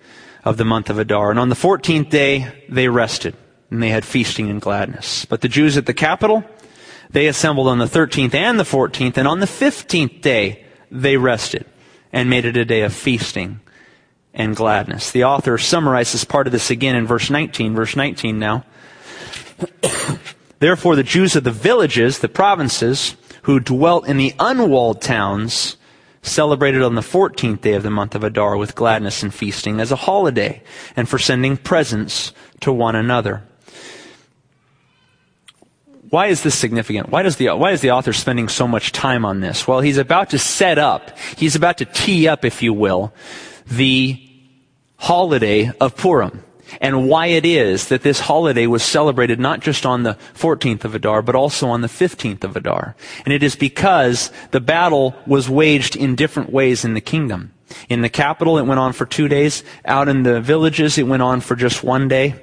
of 0.44 0.58
the 0.58 0.66
month 0.66 0.90
of 0.90 1.00
Adar. 1.00 1.32
And 1.32 1.40
on 1.40 1.50
the 1.50 1.56
14th 1.56 2.10
day, 2.10 2.66
they 2.70 2.88
rested 2.88 3.36
and 3.70 3.82
they 3.84 3.90
had 3.90 4.06
feasting 4.06 4.50
and 4.50 4.62
gladness. 4.62 5.26
But 5.26 5.42
the 5.42 5.50
Jews 5.50 5.78
at 5.78 5.86
the 5.86 5.94
capital, 5.94 6.44
they 7.10 7.28
assembled 7.28 7.68
on 7.68 7.80
the 7.80 7.86
13th 7.86 8.34
and 8.34 8.60
the 8.60 8.64
14th, 8.64 9.18
and 9.18 9.28
on 9.28 9.40
the 9.40 9.46
15th 9.46 10.22
day, 10.22 10.66
they 10.90 11.18
rested 11.18 11.66
and 12.14 12.30
made 12.30 12.46
it 12.46 12.56
a 12.56 12.66
day 12.66 12.82
of 12.82 12.94
feasting 12.94 13.60
and 14.34 14.56
gladness. 14.56 15.12
The 15.12 15.26
author 15.26 15.58
summarizes 15.58 16.24
part 16.24 16.48
of 16.48 16.54
this 16.54 16.70
again 16.70 16.96
in 16.96 17.08
verse 17.08 17.30
19. 17.30 17.76
Verse 17.76 17.96
19 17.96 18.40
now. 18.40 18.64
Therefore, 20.60 20.96
the 20.96 21.04
Jews 21.04 21.36
of 21.36 21.44
the 21.44 21.52
villages, 21.52 22.20
the 22.20 22.30
provinces, 22.30 23.16
who 23.44 23.60
dwelt 23.60 24.08
in 24.08 24.18
the 24.18 24.34
unwalled 24.40 25.02
towns, 25.02 25.78
celebrated 26.24 26.82
on 26.82 26.96
the 26.96 27.02
14th 27.02 27.62
day 27.62 27.74
of 27.74 27.84
the 27.84 27.92
month 27.92 28.16
of 28.16 28.24
Adar 28.24 28.58
with 28.58 28.76
gladness 28.76 29.22
and 29.22 29.34
feasting 29.34 29.80
as 29.80 29.92
a 29.92 29.96
holiday, 29.96 30.62
and 30.96 31.08
for 31.08 31.20
sending 31.20 31.58
presents 31.58 32.34
to 32.62 32.72
one 32.72 32.96
another. 32.96 33.44
Why 36.10 36.28
is 36.28 36.42
this 36.42 36.56
significant? 36.56 37.10
Why 37.10 37.22
does 37.22 37.36
the, 37.36 37.50
why 37.50 37.72
is 37.72 37.82
the 37.82 37.92
author 37.92 38.14
spending 38.14 38.48
so 38.48 38.68
much 38.68 38.94
time 38.94 39.26
on 39.26 39.42
this? 39.42 39.68
Well, 39.68 39.82
he's 39.82 39.98
about 39.98 40.32
to 40.32 40.40
set 40.40 40.80
up, 40.80 41.18
he's 41.38 41.56
about 41.56 41.78
to 41.80 41.86
tee 41.86 42.28
up, 42.28 42.46
if 42.46 42.64
you 42.64 42.74
will, 42.74 43.14
the 43.68 44.24
holiday 44.98 45.72
of 45.80 45.96
Purim 45.96 46.44
and 46.82 47.08
why 47.08 47.28
it 47.28 47.46
is 47.46 47.88
that 47.90 48.02
this 48.02 48.22
holiday 48.22 48.68
was 48.68 48.84
celebrated 48.84 49.40
not 49.40 49.60
just 49.60 49.86
on 49.86 50.04
the 50.04 50.16
14th 50.34 50.84
of 50.84 50.96
Adar, 50.96 51.22
but 51.22 51.36
also 51.36 51.68
on 51.68 51.82
the 51.82 51.88
15th 51.88 52.44
of 52.44 52.56
Adar. 52.56 52.96
And 53.26 53.34
it 53.34 53.44
is 53.44 53.56
because 53.56 54.32
the 54.52 54.62
battle 54.62 55.16
was 55.26 55.50
waged 55.50 55.96
in 55.96 56.16
different 56.16 56.52
ways 56.52 56.86
in 56.86 56.94
the 56.94 57.02
kingdom. 57.02 57.54
In 57.90 58.02
the 58.02 58.10
capital, 58.10 58.58
it 58.58 58.66
went 58.66 58.80
on 58.80 58.94
for 58.94 59.06
two 59.06 59.28
days. 59.28 59.64
Out 59.86 60.08
in 60.08 60.24
the 60.24 60.40
villages, 60.42 60.98
it 60.98 61.08
went 61.08 61.24
on 61.24 61.42
for 61.42 61.56
just 61.56 61.84
one 61.84 62.08
day. 62.08 62.36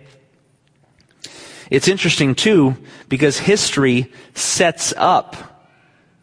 It's 1.71 1.89
interesting 1.89 2.35
too, 2.35 2.77
because 3.09 3.39
history 3.39 4.13
sets 4.35 4.93
up, 4.97 5.54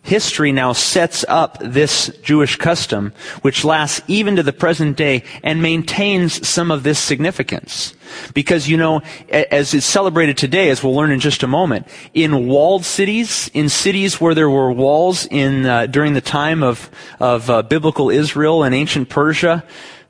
history 0.03 0.51
now 0.51 0.74
sets 0.74 1.24
up 1.27 1.58
this 1.62 2.08
Jewish 2.24 2.55
custom, 2.55 3.13
which 3.41 3.63
lasts 3.63 4.01
even 4.08 4.36
to 4.36 4.43
the 4.43 4.53
present 4.53 4.98
day 4.98 5.24
and 5.43 5.62
maintains 5.62 6.48
some 6.48 6.72
of 6.72 6.84
this 6.84 7.00
significance. 7.00 7.93
Because, 8.34 8.67
you 8.67 8.77
know, 8.77 9.01
as 9.29 9.74
it's 9.74 9.86
celebrated 9.86 10.38
today, 10.38 10.70
as 10.70 10.84
we'll 10.84 10.96
learn 10.96 11.12
in 11.12 11.20
just 11.20 11.43
a 11.43 11.48
moment, 11.48 11.88
in 12.13 12.48
walled 12.48 12.84
cities, 12.84 13.50
in 13.53 13.70
cities 13.70 14.20
where 14.20 14.36
there 14.36 14.50
were 14.50 14.72
walls 14.72 15.25
in, 15.27 15.65
uh, 15.65 15.86
during 15.86 16.13
the 16.13 16.22
time 16.22 16.63
of, 16.63 16.89
of 17.20 17.50
uh, 17.50 17.62
biblical 17.62 18.10
Israel 18.10 18.63
and 18.63 18.75
ancient 18.75 19.08
Persia, 19.08 19.63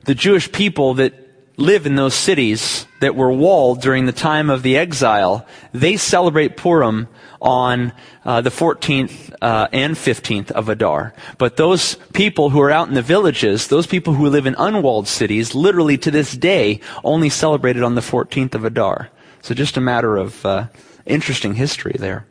the 0.04 0.14
Jewish 0.14 0.50
people 0.50 0.94
that 0.94 1.21
live 1.62 1.86
in 1.86 1.94
those 1.94 2.14
cities 2.14 2.86
that 3.00 3.14
were 3.14 3.32
walled 3.32 3.80
during 3.80 4.04
the 4.04 4.12
time 4.12 4.50
of 4.50 4.64
the 4.64 4.76
exile, 4.76 5.46
they 5.72 5.96
celebrate 5.96 6.56
Purim 6.56 7.06
on 7.40 7.92
uh, 8.24 8.40
the 8.40 8.50
14th 8.50 9.32
uh, 9.40 9.68
and 9.72 9.94
15th 9.94 10.50
of 10.50 10.68
Adar. 10.68 11.14
But 11.38 11.56
those 11.56 11.94
people 12.12 12.50
who 12.50 12.60
are 12.60 12.70
out 12.70 12.88
in 12.88 12.94
the 12.94 13.02
villages, 13.02 13.68
those 13.68 13.86
people 13.86 14.14
who 14.14 14.28
live 14.28 14.46
in 14.46 14.56
unwalled 14.58 15.06
cities, 15.06 15.54
literally 15.54 15.96
to 15.98 16.10
this 16.10 16.36
day, 16.36 16.80
only 17.04 17.28
celebrate 17.28 17.76
it 17.76 17.84
on 17.84 17.94
the 17.94 18.00
14th 18.00 18.54
of 18.54 18.64
Adar. 18.64 19.10
So 19.40 19.54
just 19.54 19.76
a 19.76 19.80
matter 19.80 20.16
of 20.16 20.44
uh, 20.44 20.66
interesting 21.06 21.54
history 21.54 21.94
there. 21.96 22.26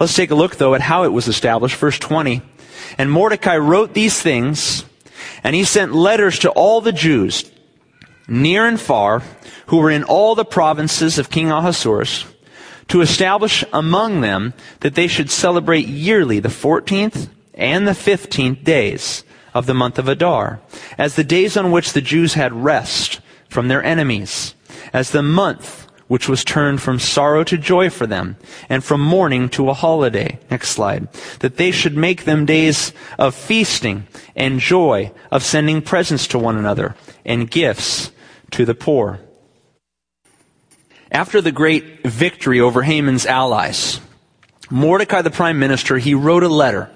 Let's 0.00 0.14
take 0.14 0.32
a 0.32 0.36
look, 0.36 0.56
though, 0.56 0.74
at 0.74 0.80
how 0.80 1.04
it 1.04 1.12
was 1.12 1.28
established. 1.28 1.76
Verse 1.76 1.98
20. 1.98 2.42
And 2.98 3.08
Mordecai 3.08 3.56
wrote 3.56 3.94
these 3.94 4.20
things, 4.20 4.84
and 5.44 5.54
he 5.54 5.62
sent 5.62 5.94
letters 5.94 6.40
to 6.40 6.50
all 6.50 6.80
the 6.80 6.92
Jews, 6.92 7.51
near 8.28 8.66
and 8.66 8.80
far, 8.80 9.22
who 9.66 9.78
were 9.78 9.90
in 9.90 10.04
all 10.04 10.34
the 10.34 10.44
provinces 10.44 11.18
of 11.18 11.30
King 11.30 11.50
Ahasuerus, 11.50 12.24
to 12.88 13.00
establish 13.00 13.64
among 13.72 14.20
them 14.20 14.54
that 14.80 14.94
they 14.94 15.06
should 15.06 15.30
celebrate 15.30 15.86
yearly 15.86 16.40
the 16.40 16.48
14th 16.48 17.28
and 17.54 17.86
the 17.86 17.92
15th 17.92 18.64
days 18.64 19.24
of 19.54 19.66
the 19.66 19.74
month 19.74 19.98
of 19.98 20.08
Adar, 20.08 20.60
as 20.98 21.16
the 21.16 21.24
days 21.24 21.56
on 21.56 21.70
which 21.70 21.92
the 21.92 22.00
Jews 22.00 22.34
had 22.34 22.52
rest 22.52 23.20
from 23.48 23.68
their 23.68 23.82
enemies, 23.82 24.54
as 24.92 25.10
the 25.10 25.22
month 25.22 25.82
which 26.08 26.28
was 26.28 26.44
turned 26.44 26.82
from 26.82 26.98
sorrow 26.98 27.42
to 27.42 27.56
joy 27.56 27.88
for 27.88 28.06
them, 28.06 28.36
and 28.68 28.84
from 28.84 29.00
mourning 29.00 29.48
to 29.48 29.70
a 29.70 29.74
holiday. 29.74 30.38
Next 30.50 30.68
slide. 30.68 31.10
That 31.40 31.56
they 31.56 31.70
should 31.70 31.96
make 31.96 32.24
them 32.24 32.44
days 32.44 32.92
of 33.18 33.34
feasting 33.34 34.06
and 34.36 34.60
joy, 34.60 35.10
of 35.30 35.42
sending 35.42 35.80
presents 35.80 36.26
to 36.26 36.38
one 36.38 36.58
another, 36.58 36.94
and 37.24 37.50
gifts 37.50 38.10
to 38.52 38.64
the 38.64 38.74
poor. 38.74 39.20
After 41.10 41.40
the 41.40 41.52
great 41.52 42.06
victory 42.06 42.60
over 42.60 42.82
Haman's 42.82 43.26
allies, 43.26 44.00
Mordecai 44.70 45.22
the 45.22 45.30
prime 45.30 45.58
minister, 45.58 45.98
he 45.98 46.14
wrote 46.14 46.42
a 46.42 46.48
letter 46.48 46.90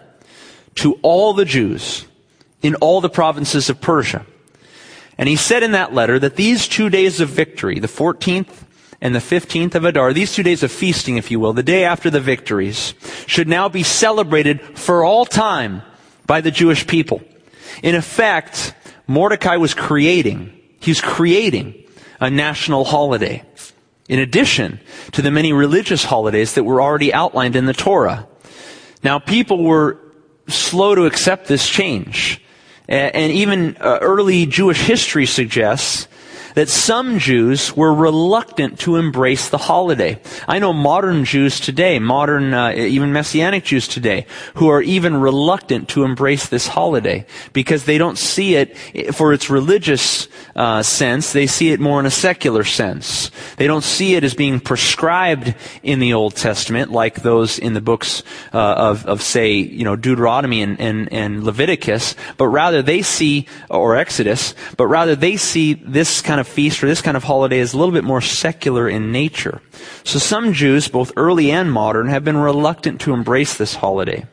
to 0.77 0.99
all 1.03 1.35
the 1.35 1.45
Jews 1.45 2.07
in 2.63 2.75
all 2.77 3.01
the 3.01 3.11
provinces 3.11 3.69
of 3.69 3.81
Persia. 3.81 4.25
And 5.19 5.29
he 5.29 5.37
said 5.37 5.63
in 5.63 5.73
that 5.73 5.95
letter 5.95 6.19
that 6.19 6.37
these 6.37 6.69
two 6.69 6.91
days 6.91 7.21
of 7.21 7.29
victory, 7.29 7.79
the 7.79 7.89
14th 7.89 8.65
and 9.01 9.15
the 9.15 9.21
15th 9.21 9.75
of 9.75 9.85
Adar, 9.85 10.13
these 10.13 10.35
two 10.35 10.43
days 10.43 10.63
of 10.63 10.73
feasting, 10.73 11.17
if 11.17 11.31
you 11.31 11.39
will, 11.41 11.53
the 11.53 11.63
day 11.63 11.85
after 11.85 12.11
the 12.11 12.21
victories, 12.21 12.95
should 13.27 13.49
now 13.49 13.69
be 13.69 13.83
celebrated 13.83 14.61
for 14.61 15.05
all 15.05 15.25
time 15.25 15.83
by 16.27 16.41
the 16.41 16.51
Jewish 16.51 16.87
people. 16.87 17.23
In 17.83 17.95
effect, 17.95 18.75
Mordecai 19.07 19.57
was 19.57 19.75
creating, 19.75 20.53
he's 20.81 21.01
creating 21.01 21.85
a 22.21 22.31
national 22.31 22.85
holiday. 22.85 23.43
In 24.09 24.19
addition 24.21 24.81
to 25.13 25.23
the 25.23 25.31
many 25.31 25.53
religious 25.53 26.05
holidays 26.05 26.55
that 26.55 26.65
were 26.65 26.81
already 26.81 27.13
outlined 27.13 27.57
in 27.57 27.67
the 27.67 27.73
Torah. 27.73 28.29
Now, 29.03 29.19
people 29.19 29.65
were 29.65 29.99
slow 30.49 30.95
to 30.95 31.07
accept 31.07 31.49
this 31.49 31.69
change. 31.69 32.41
And 32.89 33.33
even 33.33 33.77
uh, 33.81 33.99
early 34.01 34.47
Jewish 34.47 34.81
history 34.81 35.27
suggests 35.27 36.07
that 36.57 36.71
some 36.71 37.19
Jews 37.19 37.77
were 37.77 37.93
reluctant 37.93 38.81
to 38.81 38.97
embrace 38.97 39.51
the 39.51 39.59
holiday. 39.59 40.19
I 40.49 40.59
know 40.59 40.73
modern 40.73 41.27
Jews 41.27 41.61
today, 41.61 41.99
modern, 41.99 42.55
uh, 42.55 42.71
even 42.71 43.13
Messianic 43.13 43.63
Jews 43.63 43.87
today, 43.87 44.25
who 44.55 44.69
are 44.69 44.81
even 44.81 45.21
reluctant 45.21 45.91
to 45.91 46.05
embrace 46.05 46.47
this 46.47 46.67
holiday 46.67 47.27
because 47.53 47.85
they 47.85 47.99
don't 47.99 48.17
see 48.17 48.55
it 48.55 48.75
for 49.15 49.35
its 49.35 49.51
religious 49.51 50.29
uh, 50.57 50.83
sense. 50.83 51.35
They 51.35 51.47
see 51.47 51.73
it 51.73 51.79
more 51.79 52.01
in 52.01 52.07
a 52.07 52.11
secular 52.11 52.65
sense. 52.65 53.31
They 53.59 53.67
don't 53.67 53.85
see 53.85 54.15
it 54.15 54.25
as 54.25 54.33
being 54.33 54.59
prescribed 54.59 55.55
in 55.83 55.99
the 55.99 56.15
Old 56.15 56.37
Testament 56.37 56.91
like 56.91 57.17
those 57.17 57.59
in 57.59 57.75
the 57.75 57.83
books 57.83 58.23
uh, 58.55 58.59
of, 58.59 59.05
of, 59.05 59.21
say, 59.21 59.53
you 59.53 59.85
know, 59.85 59.95
Deuteronomy 59.95 60.63
and, 60.63 60.81
and, 60.81 61.13
and 61.13 61.45
Leviticus, 61.45 62.17
but 62.39 62.49
rather 62.49 62.81
they 62.81 63.03
see, 63.03 63.47
or 63.69 63.95
Exodus, 63.95 64.55
but 64.79 64.87
rather 64.87 65.15
they 65.15 65.37
see 65.37 65.75
this 65.75 66.23
kind 66.23 66.41
of 66.41 66.46
of 66.47 66.53
feast 66.53 66.83
or 66.83 66.87
this 66.87 67.03
kind 67.03 67.17
of 67.17 67.25
holiday 67.25 67.59
is 67.59 67.73
a 67.73 67.79
little 67.79 67.93
bit 67.93 68.05
more 68.05 68.21
secular 68.21 68.89
in 68.89 69.13
nature. 69.13 69.61
So 70.05 70.19
some 70.19 70.53
Jews, 70.53 70.89
both 70.89 71.13
early 71.17 71.51
and 71.51 71.71
modern, 71.71 72.09
have 72.09 72.25
been 72.25 72.37
reluctant 72.37 73.01
to 73.03 73.13
embrace 73.13 73.57
this 73.57 73.75
holiday. 73.75 74.27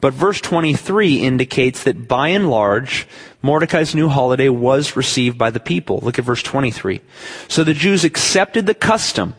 But 0.00 0.14
verse 0.14 0.40
23 0.40 1.22
indicates 1.22 1.84
that 1.84 2.08
by 2.08 2.28
and 2.28 2.50
large, 2.50 3.06
Mordecai's 3.42 3.94
new 3.94 4.08
holiday 4.08 4.48
was 4.48 4.96
received 4.96 5.36
by 5.36 5.50
the 5.50 5.60
people. 5.60 6.00
Look 6.02 6.18
at 6.18 6.24
verse 6.24 6.42
23. 6.42 7.02
So 7.48 7.64
the 7.64 7.74
Jews 7.74 8.04
accepted 8.04 8.66
the 8.66 8.74
custom 8.74 9.34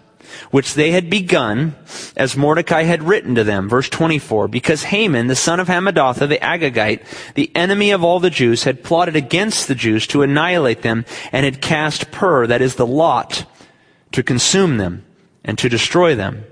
which 0.52 0.74
they 0.74 0.91
had 0.91 1.10
begun 1.10 1.76
as 2.15 2.38
Mordecai 2.38 2.84
had 2.84 3.04
written 3.04 3.36
to 3.36 3.44
them. 3.44 3.70
Verse 3.70 3.89
24, 3.89 4.48
because 4.48 4.84
Haman, 4.84 5.28
the 5.28 5.36
son 5.36 5.60
of 5.60 5.67
Hammedatha, 5.67 6.28
the 6.28 6.38
Agagite, 6.38 7.04
the 7.36 7.52
enemy 7.56 7.91
of 7.91 8.04
all 8.04 8.20
the 8.20 8.30
Jews, 8.30 8.63
had 8.63 8.84
plotted 8.84 9.15
against 9.15 9.67
the 9.67 9.76
Jews 9.76 10.08
to 10.08 10.22
annihilate 10.22 10.82
them 10.82 11.06
and 11.32 11.46
had 11.46 11.62
cast 11.62 12.12
pur, 12.12 12.48
that 12.48 12.62
is 12.62 12.76
the 12.76 12.88
lot, 12.88 13.46
to 14.12 14.24
consume 14.24 14.78
them 14.78 15.06
and 15.44 15.58
to 15.58 15.70
destroy 15.70 16.15
them. 16.15 16.46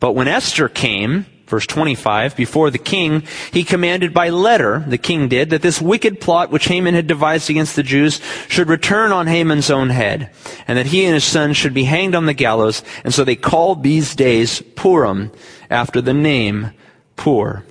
But 0.00 0.12
when 0.12 0.28
Esther 0.28 0.68
came, 0.68 1.26
Verse 1.46 1.66
25, 1.66 2.34
before 2.34 2.70
the 2.72 2.78
king, 2.78 3.22
he 3.52 3.62
commanded 3.62 4.12
by 4.12 4.30
letter, 4.30 4.84
the 4.88 4.98
king 4.98 5.28
did, 5.28 5.50
that 5.50 5.62
this 5.62 5.80
wicked 5.80 6.20
plot 6.20 6.50
which 6.50 6.66
Haman 6.66 6.94
had 6.94 7.06
devised 7.06 7.48
against 7.48 7.76
the 7.76 7.84
Jews 7.84 8.20
should 8.48 8.68
return 8.68 9.12
on 9.12 9.28
Haman's 9.28 9.70
own 9.70 9.90
head, 9.90 10.30
and 10.66 10.76
that 10.76 10.86
he 10.86 11.04
and 11.04 11.14
his 11.14 11.22
sons 11.22 11.56
should 11.56 11.72
be 11.72 11.84
hanged 11.84 12.16
on 12.16 12.26
the 12.26 12.34
gallows. 12.34 12.82
And 13.04 13.14
so 13.14 13.22
they 13.22 13.36
called 13.36 13.84
these 13.84 14.16
days 14.16 14.60
Purim, 14.74 15.30
after 15.70 16.00
the 16.00 16.14
name 16.14 16.72
Pur. 17.14 17.64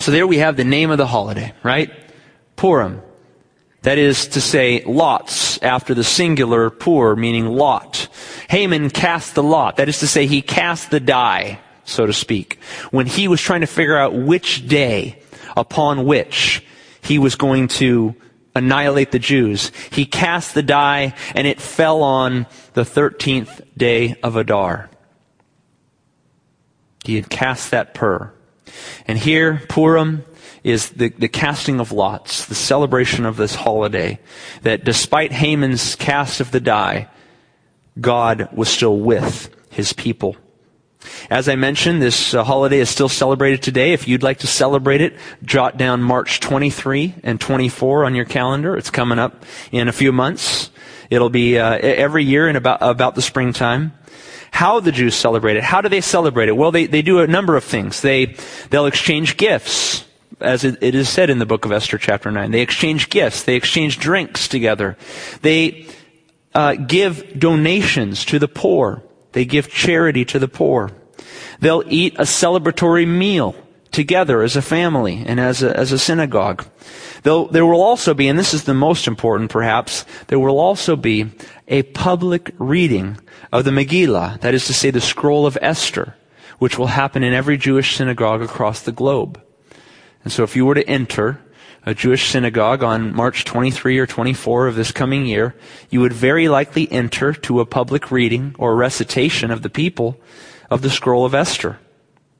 So 0.00 0.10
there 0.10 0.26
we 0.26 0.38
have 0.38 0.56
the 0.56 0.64
name 0.64 0.90
of 0.90 0.98
the 0.98 1.06
holiday, 1.06 1.54
right? 1.62 1.92
Purim. 2.56 3.00
That 3.82 3.98
is 3.98 4.26
to 4.28 4.40
say, 4.40 4.82
lots, 4.84 5.62
after 5.62 5.94
the 5.94 6.04
singular 6.04 6.68
Pur, 6.70 7.14
meaning 7.14 7.46
lot. 7.46 8.08
Haman 8.50 8.90
cast 8.90 9.36
the 9.36 9.42
lot. 9.42 9.76
That 9.76 9.88
is 9.88 10.00
to 10.00 10.08
say, 10.08 10.26
he 10.26 10.42
cast 10.42 10.90
the 10.90 11.00
die 11.00 11.60
so 11.84 12.06
to 12.06 12.12
speak, 12.12 12.58
when 12.90 13.06
he 13.06 13.28
was 13.28 13.40
trying 13.40 13.60
to 13.62 13.66
figure 13.66 13.96
out 13.96 14.14
which 14.14 14.66
day 14.66 15.18
upon 15.56 16.04
which 16.04 16.64
he 17.02 17.18
was 17.18 17.34
going 17.34 17.68
to 17.68 18.14
annihilate 18.54 19.12
the 19.12 19.18
Jews. 19.18 19.72
He 19.90 20.04
cast 20.04 20.54
the 20.54 20.62
die 20.62 21.14
and 21.34 21.46
it 21.46 21.60
fell 21.60 22.02
on 22.02 22.46
the 22.74 22.82
13th 22.82 23.66
day 23.76 24.16
of 24.22 24.36
Adar. 24.36 24.90
He 27.04 27.16
had 27.16 27.28
cast 27.28 27.70
that 27.70 27.94
pur. 27.94 28.32
And 29.06 29.18
here, 29.18 29.62
Purim 29.68 30.24
is 30.62 30.90
the, 30.90 31.08
the 31.08 31.28
casting 31.28 31.80
of 31.80 31.90
lots, 31.90 32.46
the 32.46 32.54
celebration 32.54 33.26
of 33.26 33.36
this 33.36 33.56
holiday, 33.56 34.20
that 34.62 34.84
despite 34.84 35.32
Haman's 35.32 35.96
cast 35.96 36.40
of 36.40 36.52
the 36.52 36.60
die, 36.60 37.08
God 38.00 38.48
was 38.52 38.68
still 38.68 38.98
with 38.98 39.54
his 39.70 39.92
people. 39.92 40.36
As 41.30 41.48
I 41.48 41.56
mentioned, 41.56 42.02
this 42.02 42.34
uh, 42.34 42.44
holiday 42.44 42.78
is 42.78 42.90
still 42.90 43.08
celebrated 43.08 43.62
today. 43.62 43.92
If 43.92 44.06
you'd 44.06 44.22
like 44.22 44.38
to 44.38 44.46
celebrate 44.46 45.00
it, 45.00 45.14
jot 45.44 45.76
down 45.76 46.02
March 46.02 46.40
23 46.40 47.14
and 47.22 47.40
24 47.40 48.04
on 48.04 48.14
your 48.14 48.24
calendar. 48.24 48.76
It's 48.76 48.90
coming 48.90 49.18
up 49.18 49.44
in 49.70 49.88
a 49.88 49.92
few 49.92 50.12
months. 50.12 50.70
It'll 51.10 51.30
be 51.30 51.58
uh, 51.58 51.78
every 51.78 52.24
year 52.24 52.48
in 52.48 52.56
about 52.56 52.78
about 52.80 53.14
the 53.14 53.22
springtime. 53.22 53.92
How 54.50 54.80
the 54.80 54.92
Jews 54.92 55.14
celebrate 55.14 55.56
it? 55.56 55.62
How 55.62 55.80
do 55.80 55.88
they 55.88 56.00
celebrate 56.00 56.48
it? 56.48 56.56
Well, 56.56 56.70
they, 56.70 56.86
they 56.86 57.02
do 57.02 57.20
a 57.20 57.26
number 57.26 57.56
of 57.56 57.64
things. 57.64 58.02
They 58.02 58.36
they'll 58.70 58.86
exchange 58.86 59.36
gifts, 59.36 60.04
as 60.40 60.64
it, 60.64 60.82
is 60.82 61.08
said 61.08 61.30
in 61.30 61.38
the 61.38 61.46
book 61.46 61.64
of 61.64 61.72
Esther, 61.72 61.98
chapter 61.98 62.30
nine. 62.30 62.50
They 62.50 62.60
exchange 62.60 63.08
gifts. 63.08 63.44
They 63.44 63.56
exchange 63.56 63.98
drinks 63.98 64.48
together. 64.48 64.96
They 65.40 65.86
uh, 66.54 66.74
give 66.74 67.38
donations 67.38 68.24
to 68.26 68.38
the 68.38 68.48
poor. 68.48 69.02
They 69.32 69.44
give 69.44 69.70
charity 69.70 70.24
to 70.26 70.38
the 70.38 70.48
poor. 70.48 70.90
They'll 71.60 71.84
eat 71.86 72.14
a 72.14 72.22
celebratory 72.22 73.06
meal 73.06 73.54
together 73.90 74.42
as 74.42 74.56
a 74.56 74.62
family 74.62 75.22
and 75.24 75.38
as 75.38 75.62
a, 75.62 75.76
as 75.76 75.92
a 75.92 75.98
synagogue. 75.98 76.66
They'll, 77.22 77.46
there 77.46 77.66
will 77.66 77.82
also 77.82 78.14
be, 78.14 78.26
and 78.26 78.38
this 78.38 78.54
is 78.54 78.64
the 78.64 78.74
most 78.74 79.06
important 79.06 79.50
perhaps, 79.50 80.04
there 80.26 80.40
will 80.40 80.58
also 80.58 80.96
be 80.96 81.30
a 81.68 81.82
public 81.82 82.52
reading 82.58 83.18
of 83.52 83.64
the 83.64 83.70
Megillah, 83.70 84.40
that 84.40 84.54
is 84.54 84.66
to 84.66 84.74
say 84.74 84.90
the 84.90 85.00
scroll 85.00 85.46
of 85.46 85.58
Esther, 85.60 86.16
which 86.58 86.78
will 86.78 86.88
happen 86.88 87.22
in 87.22 87.34
every 87.34 87.56
Jewish 87.56 87.96
synagogue 87.96 88.42
across 88.42 88.82
the 88.82 88.92
globe. 88.92 89.40
And 90.24 90.32
so 90.32 90.42
if 90.42 90.56
you 90.56 90.64
were 90.64 90.74
to 90.74 90.88
enter 90.88 91.40
a 91.84 91.94
Jewish 91.94 92.28
synagogue 92.30 92.82
on 92.82 93.14
March 93.14 93.44
23 93.44 93.98
or 93.98 94.06
24 94.06 94.68
of 94.68 94.74
this 94.76 94.92
coming 94.92 95.26
year, 95.26 95.54
you 95.90 96.00
would 96.00 96.12
very 96.12 96.48
likely 96.48 96.90
enter 96.92 97.32
to 97.32 97.60
a 97.60 97.66
public 97.66 98.10
reading 98.10 98.54
or 98.58 98.76
recitation 98.76 99.50
of 99.50 99.62
the 99.62 99.70
people 99.70 100.20
of 100.70 100.82
the 100.82 100.90
scroll 100.90 101.24
of 101.24 101.34
Esther. 101.34 101.78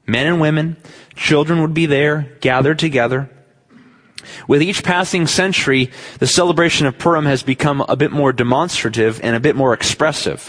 Men 0.07 0.27
and 0.27 0.41
women, 0.41 0.77
children 1.15 1.61
would 1.61 1.73
be 1.73 1.85
there, 1.85 2.35
gathered 2.41 2.79
together. 2.79 3.29
With 4.47 4.61
each 4.61 4.83
passing 4.83 5.27
century, 5.27 5.91
the 6.19 6.27
celebration 6.27 6.85
of 6.85 6.97
Purim 6.97 7.25
has 7.25 7.43
become 7.43 7.81
a 7.87 7.95
bit 7.95 8.11
more 8.11 8.33
demonstrative 8.33 9.19
and 9.23 9.35
a 9.35 9.39
bit 9.39 9.55
more 9.55 9.73
expressive. 9.73 10.41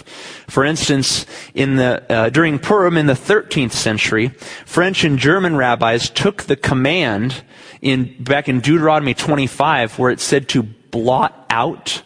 For 0.48 0.64
instance, 0.64 1.26
in 1.54 1.76
the, 1.76 2.04
uh, 2.10 2.30
during 2.30 2.58
Purim 2.58 2.96
in 2.96 3.06
the 3.06 3.14
13th 3.14 3.72
century, 3.72 4.28
French 4.66 5.04
and 5.04 5.18
German 5.18 5.56
rabbis 5.56 6.10
took 6.10 6.44
the 6.44 6.56
command 6.56 7.42
in, 7.80 8.22
back 8.22 8.48
in 8.48 8.60
Deuteronomy 8.60 9.14
25 9.14 9.98
where 9.98 10.10
it 10.10 10.20
said 10.20 10.48
to 10.50 10.62
blot 10.62 11.46
out 11.50 12.02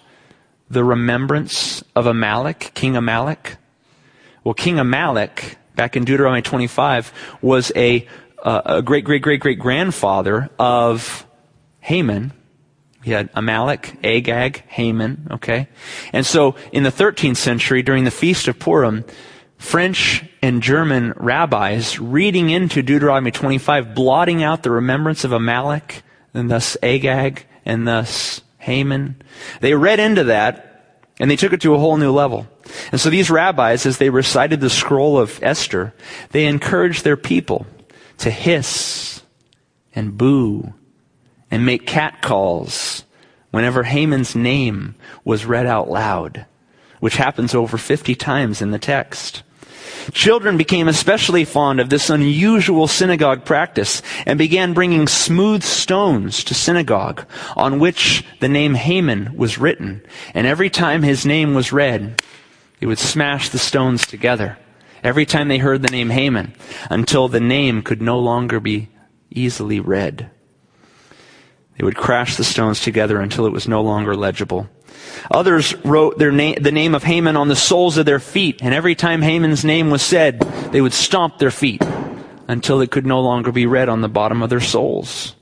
the 0.70 0.85
remembrance 0.85 1.83
of 1.94 2.07
Amalek, 2.07 2.72
King 2.74 2.96
Amalek. 2.96 3.57
Well, 4.44 4.54
King 4.54 4.78
Amalek, 4.78 5.59
back 5.76 5.96
in 5.96 6.04
Deuteronomy 6.04 6.42
25, 6.42 7.12
was 7.42 7.72
a, 7.76 8.07
uh, 8.42 8.62
a 8.64 8.83
great, 8.83 9.04
great, 9.04 9.22
great, 9.22 9.40
great 9.40 9.59
grandfather 9.59 10.50
of 10.59 11.26
Haman. 11.88 12.33
He 13.03 13.12
had 13.12 13.31
Amalek, 13.33 13.96
Agag, 14.05 14.62
Haman, 14.68 15.29
okay? 15.31 15.68
And 16.12 16.27
so 16.27 16.55
in 16.70 16.83
the 16.83 16.92
13th 16.92 17.38
century, 17.38 17.83
during 17.83 18.05
the 18.05 18.11
Feast 18.11 18.46
of 18.46 18.59
Purim, 18.59 19.07
French 19.57 20.22
and 20.42 20.62
German 20.62 21.14
rabbis 21.16 21.98
reading 21.98 22.51
into 22.51 22.83
Deuteronomy 22.83 23.31
25, 23.31 23.94
blotting 23.94 24.42
out 24.42 24.62
the 24.62 24.70
remembrance 24.70 25.24
of 25.24 25.33
Amalek, 25.33 26.03
and 26.35 26.51
thus 26.51 26.77
Agag, 26.83 27.46
and 27.64 27.88
thus 27.88 28.42
Haman. 28.59 29.22
They 29.62 29.72
read 29.72 29.98
into 29.98 30.24
that, 30.24 31.07
and 31.18 31.31
they 31.31 31.37
took 31.37 31.55
it 31.55 31.62
to 31.62 31.74
a 31.74 31.79
whole 31.79 31.96
new 31.96 32.12
level. 32.12 32.46
And 32.92 33.01
so 33.01 33.09
these 33.09 33.31
rabbis, 33.31 33.87
as 33.87 33.96
they 33.96 34.11
recited 34.11 34.61
the 34.61 34.68
scroll 34.68 35.18
of 35.18 35.42
Esther, 35.42 35.94
they 36.33 36.44
encouraged 36.44 37.03
their 37.03 37.16
people 37.16 37.66
to 38.18 38.31
hiss 38.31 39.22
and 39.94 40.18
boo 40.18 40.74
and 41.50 41.64
make 41.64 41.87
catcalls 41.87 43.04
whenever 43.50 43.84
Haman's 43.84 44.34
name 44.34 44.94
was 45.24 45.46
read 45.46 45.66
out 45.66 45.90
loud, 45.90 46.46
which 47.00 47.16
happens 47.16 47.54
over 47.54 47.78
50 47.78 48.14
times 48.14 48.61
in 48.61 48.70
the 48.70 48.78
text. 48.78 49.42
Children 50.12 50.56
became 50.56 50.88
especially 50.88 51.44
fond 51.44 51.80
of 51.80 51.90
this 51.90 52.08
unusual 52.08 52.87
synagogue 52.87 53.44
practice 53.44 54.00
and 54.26 54.38
began 54.38 54.72
bringing 54.72 55.06
smooth 55.06 55.62
stones 55.62 56.44
to 56.44 56.54
synagogue 56.54 57.26
on 57.56 57.78
which 57.78 58.24
the 58.40 58.48
name 58.48 58.74
Haman 58.74 59.37
was 59.37 59.58
written. 59.58 60.02
And 60.34 60.46
every 60.46 60.70
time 60.70 61.02
his 61.02 61.26
name 61.26 61.54
was 61.54 61.72
read, 61.72 62.22
they 62.80 62.87
would 62.87 62.98
smash 62.98 63.50
the 63.50 63.58
stones 63.58 64.06
together. 64.06 64.58
Every 65.02 65.26
time 65.26 65.48
they 65.48 65.58
heard 65.58 65.82
the 65.82 65.92
name 65.92 66.11
Haman 66.11 66.54
until 66.90 67.28
the 67.28 67.40
name 67.40 67.82
could 67.82 68.02
no 68.02 68.18
longer 68.18 68.61
be 68.61 68.88
easily 69.30 69.78
read. 69.78 70.30
They 71.79 71.85
would 71.85 71.97
crash 71.97 72.37
the 72.37 72.45
stones 72.45 72.81
together 72.81 73.21
until 73.21 73.47
it 73.47 73.53
was 73.53 73.69
no 73.69 73.81
longer 73.81 74.17
legible. 74.17 74.69
Others 75.31 75.77
wrote 75.85 76.19
na- 76.19 76.55
the 76.61 76.73
name 76.73 76.95
of 76.95 77.05
Haman 77.05 77.37
on 77.37 77.49
the 77.49 77.57
soles 77.57 77.97
of 77.97 78.07
their 78.07 78.19
feet, 78.19 78.61
and 78.61 78.75
every 78.75 78.97
time 78.97 79.23
Haman's 79.23 79.64
name 79.64 79.91
was 79.91 80.03
said, 80.03 80.41
they 80.73 80.81
would 80.81 80.93
stomp 80.93 81.38
their 81.38 81.53
feet 81.53 81.83
until 82.49 82.81
it 82.81 82.91
could 82.91 83.07
no 83.07 83.21
longer 83.21 83.53
be 83.53 83.67
read 83.67 83.88
on 83.88 84.01
the 84.01 84.09
bottom 84.09 84.43
of 84.43 84.51
their 84.51 84.61
soles. 84.61 85.35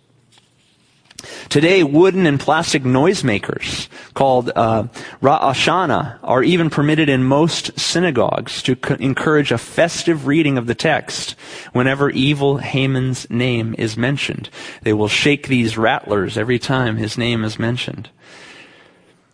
Today, 1.49 1.85
wooden 1.85 2.27
and 2.27 2.41
plastic 2.41 2.83
noisemakers 2.83 3.89
called 4.15 4.51
uh, 4.57 4.85
ra'ashana 5.23 6.19
are 6.23 6.43
even 6.43 6.71
permitted 6.71 7.09
in 7.09 7.23
most 7.23 7.79
synagogues 7.79 8.63
to 8.63 8.75
co- 8.75 8.95
encourage 8.95 9.53
a 9.53 9.59
festive 9.59 10.27
reading 10.27 10.59
of 10.59 10.67
the 10.67 10.75
text 10.75 11.37
whenever 11.73 12.11
evil 12.11 12.59
Haman's 12.59 13.31
name 13.31 13.75
is 13.79 13.97
mentioned. 13.97 14.51
They 14.83 14.93
will 14.93 15.09
shake 15.09 15.47
these 15.47 15.79
rattlers 15.79 16.37
every 16.37 16.59
time 16.59 16.97
his 16.97 17.17
name 17.17 17.45
is 17.45 17.59
mentioned. 17.59 18.11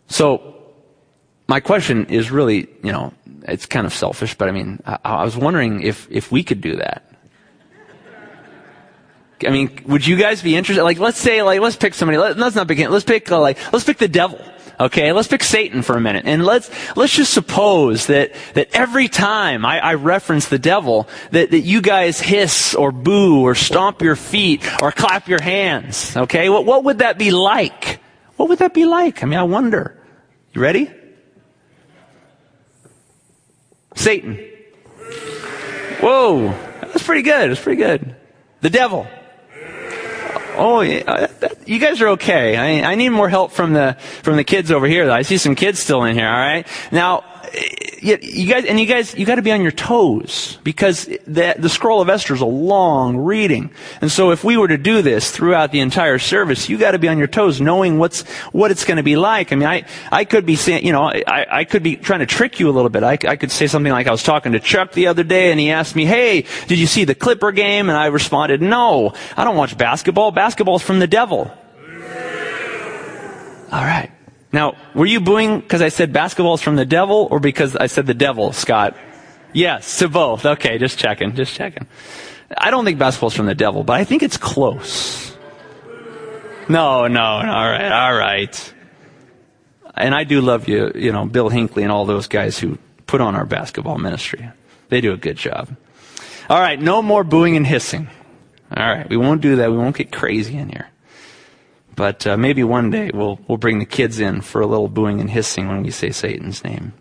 So, 0.08 0.56
my 1.48 1.60
question 1.60 2.06
is 2.06 2.30
really, 2.30 2.68
you 2.82 2.92
know, 2.92 3.12
it's 3.48 3.66
kind 3.66 3.86
of 3.86 3.92
selfish, 3.92 4.34
but 4.34 4.48
I 4.48 4.52
mean, 4.52 4.80
I, 4.84 4.98
I 5.04 5.24
was 5.24 5.36
wondering 5.36 5.82
if, 5.82 6.06
if 6.10 6.30
we 6.30 6.42
could 6.42 6.60
do 6.60 6.76
that. 6.76 7.11
I 9.44 9.50
mean, 9.50 9.82
would 9.86 10.06
you 10.06 10.16
guys 10.16 10.42
be 10.42 10.56
interested? 10.56 10.84
Like, 10.84 10.98
let's 10.98 11.18
say, 11.18 11.42
like, 11.42 11.60
let's 11.60 11.76
pick 11.76 11.94
somebody. 11.94 12.18
Let, 12.18 12.38
us 12.38 12.54
not 12.54 12.66
begin. 12.66 12.90
Let's 12.90 13.04
pick, 13.04 13.30
uh, 13.30 13.40
like, 13.40 13.58
let's 13.72 13.84
pick 13.84 13.98
the 13.98 14.08
devil. 14.08 14.40
Okay, 14.80 15.12
let's 15.12 15.28
pick 15.28 15.44
Satan 15.44 15.82
for 15.82 15.96
a 15.96 16.00
minute, 16.00 16.24
and 16.26 16.44
let's 16.44 16.68
let's 16.96 17.14
just 17.14 17.32
suppose 17.32 18.06
that 18.06 18.34
that 18.54 18.68
every 18.72 19.06
time 19.06 19.64
I, 19.64 19.78
I 19.78 19.94
reference 19.94 20.48
the 20.48 20.58
devil, 20.58 21.08
that 21.30 21.50
that 21.52 21.60
you 21.60 21.80
guys 21.82 22.20
hiss 22.20 22.74
or 22.74 22.90
boo 22.90 23.42
or 23.42 23.54
stomp 23.54 24.02
your 24.02 24.16
feet 24.16 24.66
or 24.82 24.90
clap 24.90 25.28
your 25.28 25.40
hands. 25.40 26.16
Okay, 26.16 26.48
what 26.48 26.64
what 26.64 26.84
would 26.84 26.98
that 26.98 27.16
be 27.16 27.30
like? 27.30 28.00
What 28.36 28.48
would 28.48 28.58
that 28.58 28.74
be 28.74 28.84
like? 28.84 29.22
I 29.22 29.26
mean, 29.26 29.38
I 29.38 29.44
wonder. 29.44 29.96
You 30.52 30.60
ready? 30.60 30.90
Satan. 33.94 34.36
Whoa, 36.00 36.48
that's 36.80 37.04
pretty 37.04 37.22
good. 37.22 37.50
That's 37.50 37.62
pretty 37.62 37.80
good. 37.80 38.16
The 38.62 38.70
devil. 38.70 39.06
Oh, 40.54 40.80
yeah, 40.82 41.02
uh, 41.06 41.48
you 41.66 41.78
guys 41.78 42.00
are 42.00 42.08
okay. 42.08 42.56
I, 42.56 42.92
I 42.92 42.94
need 42.94 43.08
more 43.10 43.28
help 43.28 43.52
from 43.52 43.72
the 43.72 43.96
from 44.22 44.36
the 44.36 44.44
kids 44.44 44.70
over 44.70 44.86
here. 44.86 45.10
I 45.10 45.22
see 45.22 45.38
some 45.38 45.54
kids 45.54 45.78
still 45.78 46.04
in 46.04 46.14
here. 46.14 46.28
All 46.28 46.32
right. 46.32 46.66
Now, 46.90 47.24
you 48.02 48.48
guys, 48.48 48.64
and 48.64 48.80
you 48.80 48.86
guys, 48.86 49.14
you 49.14 49.24
got 49.24 49.36
to 49.36 49.42
be 49.42 49.52
on 49.52 49.62
your 49.62 49.72
toes 49.72 50.58
because 50.64 51.04
the, 51.04 51.54
the 51.58 51.68
scroll 51.68 52.00
of 52.00 52.08
Esther 52.08 52.34
is 52.34 52.40
a 52.40 52.46
long 52.46 53.16
reading, 53.16 53.70
and 54.00 54.10
so 54.10 54.30
if 54.30 54.42
we 54.42 54.56
were 54.56 54.68
to 54.68 54.78
do 54.78 55.02
this 55.02 55.30
throughout 55.30 55.70
the 55.70 55.80
entire 55.80 56.18
service, 56.18 56.68
you 56.68 56.78
got 56.78 56.92
to 56.92 56.98
be 56.98 57.08
on 57.08 57.18
your 57.18 57.26
toes, 57.26 57.60
knowing 57.60 57.98
what's 57.98 58.22
what 58.52 58.70
it's 58.70 58.84
going 58.84 58.96
to 58.96 59.02
be 59.02 59.16
like. 59.16 59.52
I 59.52 59.56
mean, 59.56 59.68
I 59.68 59.84
I 60.10 60.24
could 60.24 60.46
be 60.46 60.56
saying, 60.56 60.84
you 60.84 60.92
know, 60.92 61.02
I 61.04 61.46
I 61.50 61.64
could 61.64 61.82
be 61.82 61.96
trying 61.96 62.20
to 62.20 62.26
trick 62.26 62.58
you 62.58 62.68
a 62.68 62.72
little 62.72 62.90
bit. 62.90 63.02
I 63.02 63.18
I 63.28 63.36
could 63.36 63.50
say 63.50 63.66
something 63.66 63.92
like 63.92 64.06
I 64.06 64.10
was 64.10 64.22
talking 64.22 64.52
to 64.52 64.60
Chuck 64.60 64.92
the 64.92 65.06
other 65.06 65.22
day, 65.22 65.50
and 65.50 65.60
he 65.60 65.70
asked 65.70 65.94
me, 65.94 66.04
"Hey, 66.04 66.46
did 66.66 66.78
you 66.78 66.86
see 66.86 67.04
the 67.04 67.14
Clipper 67.14 67.52
game?" 67.52 67.88
And 67.88 67.98
I 67.98 68.06
responded, 68.06 68.62
"No, 68.62 69.12
I 69.36 69.44
don't 69.44 69.56
watch 69.56 69.76
basketball. 69.76 70.32
Basketball's 70.32 70.82
from 70.82 70.98
the 70.98 71.06
devil." 71.06 71.50
All 73.70 73.84
right. 73.84 74.10
Now, 74.52 74.76
were 74.94 75.06
you 75.06 75.20
booing 75.20 75.60
because 75.60 75.80
I 75.80 75.88
said 75.88 76.12
basketball 76.12 76.54
is 76.54 76.62
from 76.62 76.76
the 76.76 76.84
devil 76.84 77.28
or 77.30 77.40
because 77.40 77.74
I 77.74 77.86
said 77.86 78.06
the 78.06 78.14
devil, 78.14 78.52
Scott? 78.52 78.96
Yes, 79.52 79.98
to 79.98 80.08
both. 80.08 80.44
Okay, 80.44 80.78
just 80.78 80.98
checking, 80.98 81.34
just 81.34 81.54
checking. 81.54 81.86
I 82.56 82.70
don't 82.70 82.84
think 82.84 82.98
basketball's 82.98 83.34
from 83.34 83.46
the 83.46 83.54
devil, 83.54 83.82
but 83.82 83.98
I 83.98 84.04
think 84.04 84.22
it's 84.22 84.36
close. 84.36 85.36
No, 86.68 87.06
no, 87.06 87.22
all 87.22 87.42
right, 87.42 87.92
all 87.92 88.14
right. 88.14 88.74
And 89.94 90.14
I 90.14 90.24
do 90.24 90.40
love 90.40 90.68
you, 90.68 90.92
you 90.94 91.12
know, 91.12 91.26
Bill 91.26 91.48
Hinckley 91.48 91.82
and 91.82 91.92
all 91.92 92.04
those 92.04 92.28
guys 92.28 92.58
who 92.58 92.78
put 93.06 93.20
on 93.20 93.34
our 93.34 93.44
basketball 93.44 93.98
ministry. 93.98 94.50
They 94.88 95.00
do 95.00 95.12
a 95.12 95.16
good 95.16 95.36
job. 95.36 95.74
All 96.48 96.60
right, 96.60 96.80
no 96.80 97.02
more 97.02 97.24
booing 97.24 97.56
and 97.56 97.66
hissing. 97.66 98.08
All 98.74 98.86
right, 98.86 99.08
we 99.08 99.16
won't 99.16 99.40
do 99.40 99.56
that. 99.56 99.70
We 99.70 99.76
won't 99.76 99.96
get 99.96 100.12
crazy 100.12 100.56
in 100.56 100.68
here. 100.68 100.88
But 101.94 102.26
uh, 102.26 102.36
maybe 102.36 102.64
one 102.64 102.90
day 102.90 103.10
we'll, 103.12 103.38
we'll 103.46 103.58
bring 103.58 103.78
the 103.78 103.86
kids 103.86 104.18
in 104.18 104.40
for 104.40 104.60
a 104.60 104.66
little 104.66 104.88
booing 104.88 105.20
and 105.20 105.30
hissing 105.30 105.68
when 105.68 105.82
we 105.82 105.90
say 105.90 106.10
Satan's 106.10 106.64
name. 106.64 106.94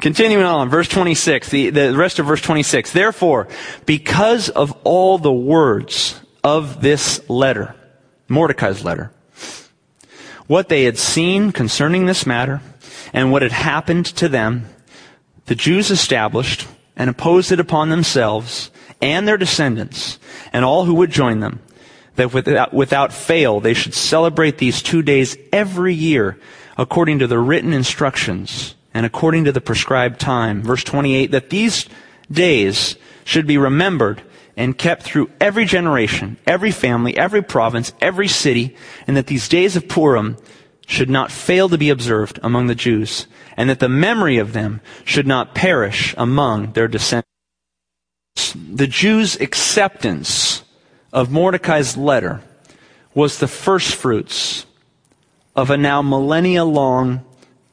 Continuing 0.00 0.44
on, 0.44 0.70
verse 0.70 0.88
26, 0.88 1.50
the, 1.50 1.70
the 1.70 1.94
rest 1.94 2.18
of 2.18 2.26
verse 2.26 2.40
26. 2.40 2.92
Therefore, 2.92 3.48
because 3.84 4.48
of 4.48 4.72
all 4.82 5.18
the 5.18 5.32
words 5.32 6.18
of 6.42 6.80
this 6.80 7.28
letter, 7.28 7.74
Mordecai's 8.26 8.82
letter, 8.82 9.12
what 10.46 10.68
they 10.68 10.84
had 10.84 10.98
seen 10.98 11.52
concerning 11.52 12.06
this 12.06 12.24
matter, 12.24 12.62
and 13.12 13.30
what 13.30 13.42
had 13.42 13.52
happened 13.52 14.06
to 14.06 14.28
them, 14.28 14.66
the 15.46 15.54
Jews 15.54 15.90
established 15.90 16.66
and 16.96 17.08
imposed 17.08 17.52
it 17.52 17.60
upon 17.60 17.90
themselves 17.90 18.70
and 19.02 19.26
their 19.26 19.36
descendants 19.36 20.18
and 20.52 20.64
all 20.64 20.84
who 20.84 20.94
would 20.94 21.10
join 21.10 21.40
them 21.40 21.60
that 22.20 22.34
without, 22.34 22.72
uh, 22.72 22.76
without 22.76 23.12
fail 23.12 23.60
they 23.60 23.74
should 23.74 23.94
celebrate 23.94 24.58
these 24.58 24.82
two 24.82 25.02
days 25.02 25.36
every 25.52 25.94
year 25.94 26.38
according 26.76 27.18
to 27.18 27.26
the 27.26 27.38
written 27.38 27.72
instructions 27.72 28.74
and 28.92 29.06
according 29.06 29.44
to 29.44 29.52
the 29.52 29.60
prescribed 29.60 30.20
time. 30.20 30.62
Verse 30.62 30.84
28, 30.84 31.30
that 31.30 31.50
these 31.50 31.86
days 32.30 32.96
should 33.24 33.46
be 33.46 33.56
remembered 33.56 34.22
and 34.56 34.76
kept 34.76 35.02
through 35.02 35.30
every 35.40 35.64
generation, 35.64 36.36
every 36.46 36.70
family, 36.70 37.16
every 37.16 37.42
province, 37.42 37.92
every 38.00 38.28
city, 38.28 38.76
and 39.06 39.16
that 39.16 39.26
these 39.26 39.48
days 39.48 39.76
of 39.76 39.88
Purim 39.88 40.36
should 40.86 41.08
not 41.08 41.30
fail 41.30 41.68
to 41.68 41.78
be 41.78 41.88
observed 41.88 42.38
among 42.42 42.66
the 42.66 42.74
Jews, 42.74 43.26
and 43.56 43.70
that 43.70 43.78
the 43.78 43.88
memory 43.88 44.38
of 44.38 44.52
them 44.52 44.80
should 45.04 45.26
not 45.26 45.54
perish 45.54 46.14
among 46.18 46.72
their 46.72 46.88
descendants. 46.88 47.28
The 48.54 48.88
Jews' 48.88 49.40
acceptance 49.40 50.64
of 51.12 51.30
Mordecai's 51.30 51.96
letter 51.96 52.40
was 53.14 53.38
the 53.38 53.48
first 53.48 53.94
fruits 53.94 54.66
of 55.56 55.70
a 55.70 55.76
now 55.76 56.02
millennia 56.02 56.64
long 56.64 57.24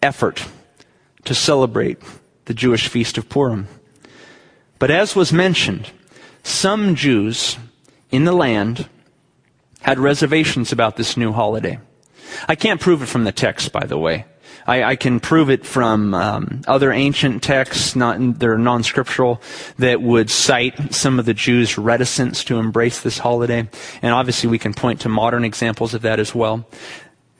effort 0.02 0.45
to 1.26 1.36
celebrate 1.36 2.02
the 2.45 2.54
Jewish 2.54 2.88
feast 2.88 3.17
of 3.17 3.30
Purim. 3.30 3.67
But 4.80 4.91
as 4.91 5.15
was 5.15 5.34
mentioned, 5.34 5.91
some 6.43 6.95
Jews 6.95 7.58
in 8.10 8.23
the 8.23 8.32
land 8.32 8.88
had 9.82 10.00
reservations 10.00 10.71
about 10.71 10.95
this 10.95 11.17
new 11.17 11.32
holiday. 11.32 11.80
I 12.47 12.56
can't 12.56 12.82
prove 12.82 13.02
it 13.02 13.08
from 13.08 13.23
the 13.23 13.32
text, 13.32 13.71
by 13.71 13.86
the 13.86 13.97
way. 13.97 14.26
I, 14.68 14.84
I 14.84 14.96
can 14.98 15.22
prove 15.22 15.50
it 15.50 15.66
from 15.66 16.14
um, 16.14 16.62
other 16.68 16.92
ancient 16.92 17.42
texts, 17.42 17.96
not 17.96 18.18
they're 18.38 18.58
non-scriptural, 18.58 19.42
that 19.78 20.02
would 20.02 20.30
cite 20.30 20.94
some 20.94 21.20
of 21.20 21.26
the 21.26 21.34
Jews' 21.34 21.78
reticence 21.78 22.44
to 22.46 22.60
embrace 22.60 23.02
this 23.02 23.18
holiday, 23.18 23.70
and 24.02 24.14
obviously 24.14 24.50
we 24.50 24.60
can 24.60 24.74
point 24.74 25.02
to 25.02 25.10
modern 25.10 25.46
examples 25.46 25.94
of 25.94 26.02
that 26.02 26.20
as 26.20 26.36
well. 26.36 26.68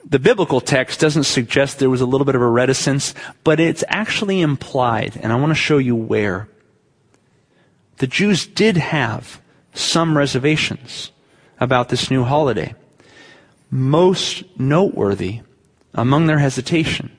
The 0.06 0.18
biblical 0.18 0.62
text 0.62 1.00
doesn't 1.00 1.24
suggest 1.24 1.78
there 1.78 1.90
was 1.90 2.00
a 2.00 2.06
little 2.06 2.24
bit 2.24 2.34
of 2.34 2.40
a 2.40 2.48
reticence, 2.48 3.14
but 3.44 3.60
it's 3.60 3.84
actually 3.88 4.40
implied, 4.40 5.18
and 5.22 5.30
I 5.30 5.36
want 5.36 5.50
to 5.50 5.54
show 5.54 5.76
you 5.76 5.94
where. 5.94 6.48
The 7.98 8.06
Jews 8.06 8.46
did 8.46 8.78
have 8.78 9.42
some 9.74 10.16
reservations 10.16 11.12
about 11.60 11.90
this 11.90 12.10
new 12.10 12.24
holiday. 12.24 12.74
Most 13.70 14.44
noteworthy 14.58 15.40
among 15.92 16.26
their 16.26 16.38
hesitation 16.38 17.10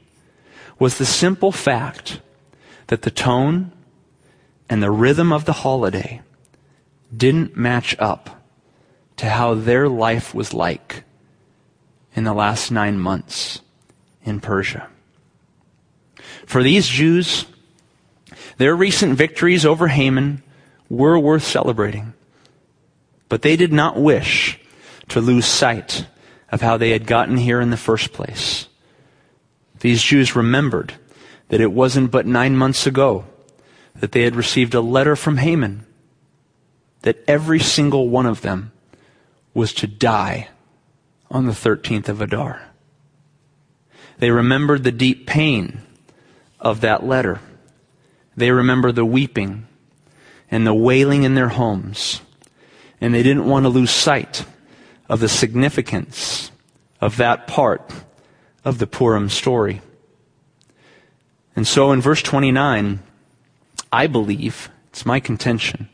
was 0.79 0.97
the 0.97 1.05
simple 1.05 1.51
fact 1.51 2.21
that 2.87 3.01
the 3.01 3.11
tone 3.11 3.71
and 4.69 4.81
the 4.81 4.89
rhythm 4.89 5.31
of 5.33 5.45
the 5.45 5.53
holiday 5.53 6.21
didn't 7.15 7.57
match 7.57 7.95
up 7.99 8.41
to 9.17 9.29
how 9.29 9.53
their 9.53 9.89
life 9.89 10.33
was 10.33 10.53
like 10.53 11.03
in 12.15 12.23
the 12.23 12.33
last 12.33 12.71
nine 12.71 12.97
months 12.97 13.61
in 14.23 14.39
Persia. 14.39 14.87
For 16.45 16.63
these 16.63 16.87
Jews, 16.87 17.45
their 18.57 18.75
recent 18.75 19.17
victories 19.17 19.65
over 19.65 19.89
Haman 19.89 20.41
were 20.89 21.19
worth 21.19 21.43
celebrating, 21.43 22.13
but 23.27 23.41
they 23.41 23.57
did 23.57 23.73
not 23.73 23.99
wish 23.99 24.59
to 25.09 25.19
lose 25.19 25.45
sight 25.45 26.05
of 26.51 26.61
how 26.61 26.77
they 26.77 26.91
had 26.91 27.05
gotten 27.05 27.37
here 27.37 27.59
in 27.59 27.69
the 27.69 27.77
first 27.77 28.13
place. 28.13 28.68
These 29.79 30.03
Jews 30.03 30.35
remembered 30.35 30.93
that 31.49 31.61
it 31.61 31.71
wasn't 31.71 32.11
but 32.11 32.25
nine 32.25 32.55
months 32.55 32.85
ago 32.85 33.25
that 33.95 34.11
they 34.11 34.23
had 34.23 34.35
received 34.35 34.73
a 34.73 34.81
letter 34.81 35.15
from 35.15 35.37
Haman 35.37 35.85
that 37.01 37.23
every 37.27 37.59
single 37.59 38.09
one 38.09 38.25
of 38.25 38.41
them 38.41 38.71
was 39.53 39.73
to 39.73 39.87
die 39.87 40.49
on 41.31 41.45
the 41.45 41.53
13th 41.53 42.09
of 42.09 42.21
Adar. 42.21 42.61
They 44.17 44.31
remembered 44.31 44.83
the 44.83 44.91
deep 44.91 45.27
pain 45.27 45.81
of 46.59 46.81
that 46.81 47.05
letter. 47.05 47.39
They 48.35 48.51
remember 48.51 48.91
the 48.91 49.05
weeping 49.05 49.67
and 50.51 50.67
the 50.67 50.73
wailing 50.73 51.23
in 51.23 51.35
their 51.35 51.49
homes. 51.49 52.21
And 52.99 53.13
they 53.13 53.23
didn't 53.23 53.45
want 53.45 53.63
to 53.63 53.69
lose 53.69 53.91
sight 53.91 54.45
of 55.07 55.21
the 55.21 55.29
significance 55.29 56.51
of 56.99 57.17
that 57.17 57.47
part 57.47 57.91
of 58.63 58.77
the 58.77 58.87
Purim 58.87 59.29
story. 59.29 59.81
And 61.55 61.67
so 61.67 61.91
in 61.91 62.01
verse 62.01 62.21
29, 62.21 62.99
I 63.91 64.07
believe, 64.07 64.69
it's 64.89 65.05
my 65.05 65.19
contention, 65.19 65.89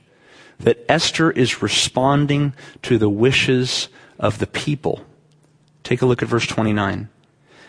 that 0.59 0.85
Esther 0.89 1.31
is 1.31 1.61
responding 1.61 2.53
to 2.83 2.97
the 2.97 3.09
wishes 3.09 3.89
of 4.19 4.39
the 4.39 4.47
people. 4.47 5.05
Take 5.83 6.01
a 6.01 6.05
look 6.05 6.21
at 6.21 6.29
verse 6.29 6.47
29. 6.47 7.09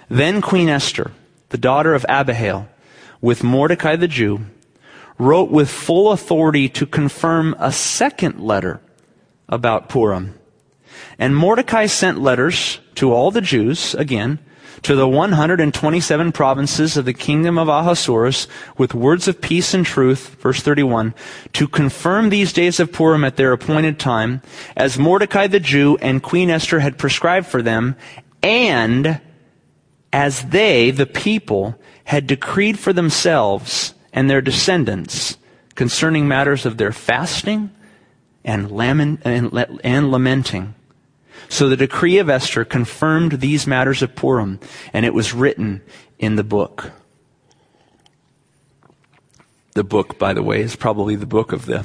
Then 0.09 0.41
Queen 0.41 0.69
Esther, 0.69 1.13
the 1.49 1.59
daughter 1.59 1.95
of 1.95 2.07
Abihail, 2.09 2.69
with 3.21 3.43
Mordecai 3.43 3.97
the 3.97 4.09
Jew, 4.09 4.47
wrote 5.19 5.51
with 5.51 5.71
full 5.71 6.13
authority 6.13 6.69
to 6.69 6.87
confirm 6.87 7.55
a 7.59 7.73
second 7.73 8.41
letter 8.41 8.81
about 9.49 9.89
Purim. 9.89 10.39
And 11.19 11.37
Mordecai 11.37 11.87
sent 11.87 12.21
letters 12.21 12.79
to 12.97 13.13
all 13.13 13.31
the 13.31 13.41
Jews, 13.41 13.95
again, 13.95 14.39
to 14.87 14.95
the 14.95 15.09
127 15.09 16.31
provinces 16.31 16.97
of 16.97 17.05
the 17.05 17.13
kingdom 17.13 17.59
of 17.59 17.67
Ahasuerus 17.67 18.47
with 18.79 18.95
words 18.95 19.27
of 19.27 19.41
peace 19.41 19.75
and 19.75 19.85
truth, 19.85 20.37
verse 20.41 20.61
31, 20.61 21.13
to 21.55 21.67
confirm 21.67 22.29
these 22.29 22.53
days 22.53 22.79
of 22.79 22.93
Purim 22.93 23.25
at 23.25 23.35
their 23.35 23.51
appointed 23.51 23.99
time, 23.99 24.43
as 24.77 24.97
Mordecai 24.97 25.49
the 25.49 25.59
Jew 25.59 25.99
and 26.01 26.23
Queen 26.23 26.51
Esther 26.51 26.79
had 26.79 26.99
prescribed 26.99 27.49
for 27.49 27.63
them, 27.63 27.97
and 28.45 29.21
as 30.13 30.45
they, 30.51 30.93
the 30.93 31.05
people, 31.05 31.75
had 32.05 32.29
decreed 32.29 32.79
for 32.79 32.93
themselves 32.93 33.93
and 34.13 34.31
their 34.31 34.41
descendants 34.41 35.37
concerning 35.75 36.29
matters 36.29 36.65
of 36.65 36.77
their 36.77 36.93
fasting 36.93 37.73
and, 38.45 38.71
lament, 38.71 39.21
and, 39.25 39.53
and 39.83 40.13
lamenting 40.13 40.76
so 41.49 41.69
the 41.69 41.77
decree 41.77 42.19
of 42.19 42.29
Esther 42.29 42.65
confirmed 42.65 43.41
these 43.41 43.67
matters 43.67 44.03
of 44.03 44.15
Purim, 44.15 44.61
and 44.93 45.07
it 45.07 45.15
was 45.15 45.33
written 45.33 45.83
in 46.19 46.37
the 46.37 46.45
book. 46.45 46.93
The 49.75 49.85
book, 49.85 50.19
by 50.19 50.33
the 50.33 50.43
way, 50.43 50.63
is 50.63 50.75
probably 50.75 51.17
the 51.17 51.27
book 51.27 51.53
of 51.53 51.67
the 51.67 51.85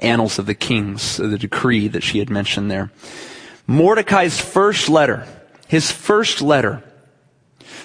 Annals 0.00 0.38
of 0.38 0.46
the 0.46 0.54
Kings, 0.54 1.16
the 1.16 1.38
decree 1.38 1.88
that 1.88 2.02
she 2.02 2.18
had 2.18 2.30
mentioned 2.30 2.70
there. 2.70 2.90
Mordecai's 3.66 4.40
first 4.40 4.88
letter, 4.88 5.26
his 5.66 5.90
first 5.90 6.40
letter, 6.40 6.82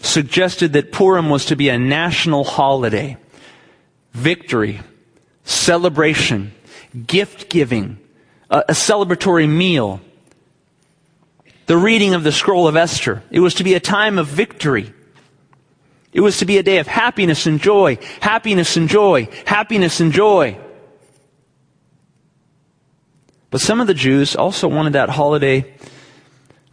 suggested 0.02 0.74
that 0.74 0.92
Purim 0.92 1.30
was 1.30 1.46
to 1.46 1.56
be 1.56 1.70
a 1.70 1.78
national 1.78 2.44
holiday. 2.44 3.18
Victory, 4.14 4.80
celebration, 5.44 6.54
gift 7.08 7.50
giving, 7.50 8.00
a, 8.50 8.64
a 8.70 8.74
celebratory 8.74 9.50
meal, 9.50 10.00
the 11.66 11.78
reading 11.78 12.14
of 12.14 12.24
the 12.24 12.32
scroll 12.32 12.68
of 12.68 12.76
Esther. 12.76 13.24
It 13.32 13.40
was 13.40 13.56
to 13.56 13.64
be 13.64 13.74
a 13.74 13.80
time 13.80 14.18
of 14.18 14.28
victory. 14.28 14.94
It 16.12 16.22
was 16.22 16.38
to 16.38 16.46
be 16.46 16.58
a 16.58 16.64
day 16.64 16.78
of 16.78 16.88
happiness 16.88 17.46
and 17.46 17.60
joy, 17.60 17.98
happiness 18.22 18.78
and 18.78 18.88
joy, 18.88 19.28
happiness 19.46 20.00
and 20.00 20.12
joy. 20.12 20.58
But 23.50 23.62
some 23.62 23.82
of 23.82 23.88
the 23.88 23.94
Jews 23.94 24.36
also 24.36 24.68
wanted 24.68 24.94
that 24.94 25.10
holiday 25.10 25.74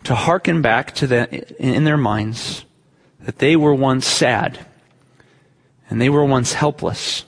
to 0.04 0.14
hearken 0.14 0.62
back 0.62 0.94
to 0.96 1.06
the, 1.06 1.62
in 1.62 1.84
their 1.84 1.96
minds 1.96 2.64
that 3.20 3.38
they 3.38 3.54
were 3.56 3.74
once 3.74 4.06
sad 4.06 4.58
and 5.88 6.00
they 6.00 6.08
were 6.08 6.24
once 6.24 6.54
helpless 6.54 7.24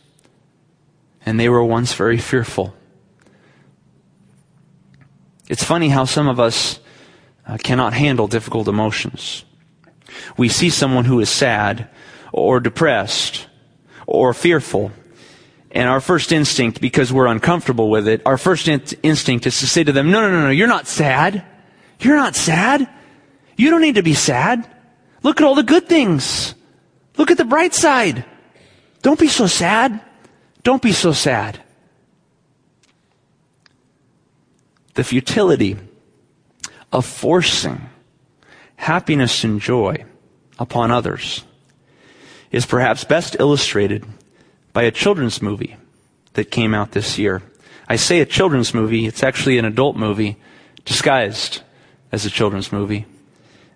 and 1.24 1.38
they 1.38 1.48
were 1.48 1.64
once 1.64 1.94
very 1.94 2.18
fearful. 2.18 2.74
It's 5.48 5.64
funny 5.64 5.90
how 5.90 6.06
some 6.06 6.28
of 6.28 6.40
us 6.40 6.80
uh, 7.46 7.58
cannot 7.62 7.92
handle 7.92 8.28
difficult 8.28 8.68
emotions. 8.68 9.44
We 10.36 10.48
see 10.48 10.70
someone 10.70 11.04
who 11.04 11.20
is 11.20 11.30
sad 11.30 11.88
or 12.32 12.60
depressed 12.60 13.46
or 14.06 14.34
fearful. 14.34 14.92
And 15.70 15.88
our 15.88 16.00
first 16.00 16.32
instinct, 16.32 16.80
because 16.80 17.12
we're 17.12 17.26
uncomfortable 17.26 17.88
with 17.88 18.06
it, 18.06 18.22
our 18.26 18.36
first 18.36 18.68
in- 18.68 18.82
instinct 19.02 19.46
is 19.46 19.58
to 19.60 19.66
say 19.66 19.82
to 19.82 19.92
them, 19.92 20.10
no, 20.10 20.20
no, 20.20 20.30
no, 20.30 20.42
no, 20.42 20.50
you're 20.50 20.68
not 20.68 20.86
sad. 20.86 21.44
You're 22.00 22.16
not 22.16 22.36
sad. 22.36 22.88
You 23.56 23.70
don't 23.70 23.80
need 23.80 23.94
to 23.94 24.02
be 24.02 24.14
sad. 24.14 24.68
Look 25.22 25.40
at 25.40 25.46
all 25.46 25.54
the 25.54 25.62
good 25.62 25.88
things. 25.88 26.54
Look 27.16 27.30
at 27.30 27.38
the 27.38 27.44
bright 27.44 27.74
side. 27.74 28.24
Don't 29.02 29.18
be 29.18 29.28
so 29.28 29.46
sad. 29.46 30.00
Don't 30.62 30.82
be 30.82 30.92
so 30.92 31.12
sad. 31.12 31.60
The 34.94 35.04
futility 35.04 35.76
of 36.92 37.06
forcing 37.06 37.88
happiness 38.76 39.44
and 39.44 39.60
joy 39.60 40.04
upon 40.58 40.90
others 40.90 41.44
is 42.50 42.66
perhaps 42.66 43.04
best 43.04 43.36
illustrated 43.40 44.04
by 44.72 44.82
a 44.82 44.90
children's 44.90 45.40
movie 45.40 45.76
that 46.34 46.50
came 46.50 46.74
out 46.74 46.92
this 46.92 47.18
year. 47.18 47.42
I 47.88 47.96
say 47.96 48.20
a 48.20 48.26
children's 48.26 48.74
movie, 48.74 49.06
it's 49.06 49.22
actually 49.22 49.58
an 49.58 49.64
adult 49.64 49.96
movie 49.96 50.36
disguised 50.84 51.62
as 52.10 52.26
a 52.26 52.30
children's 52.30 52.72
movie. 52.72 53.06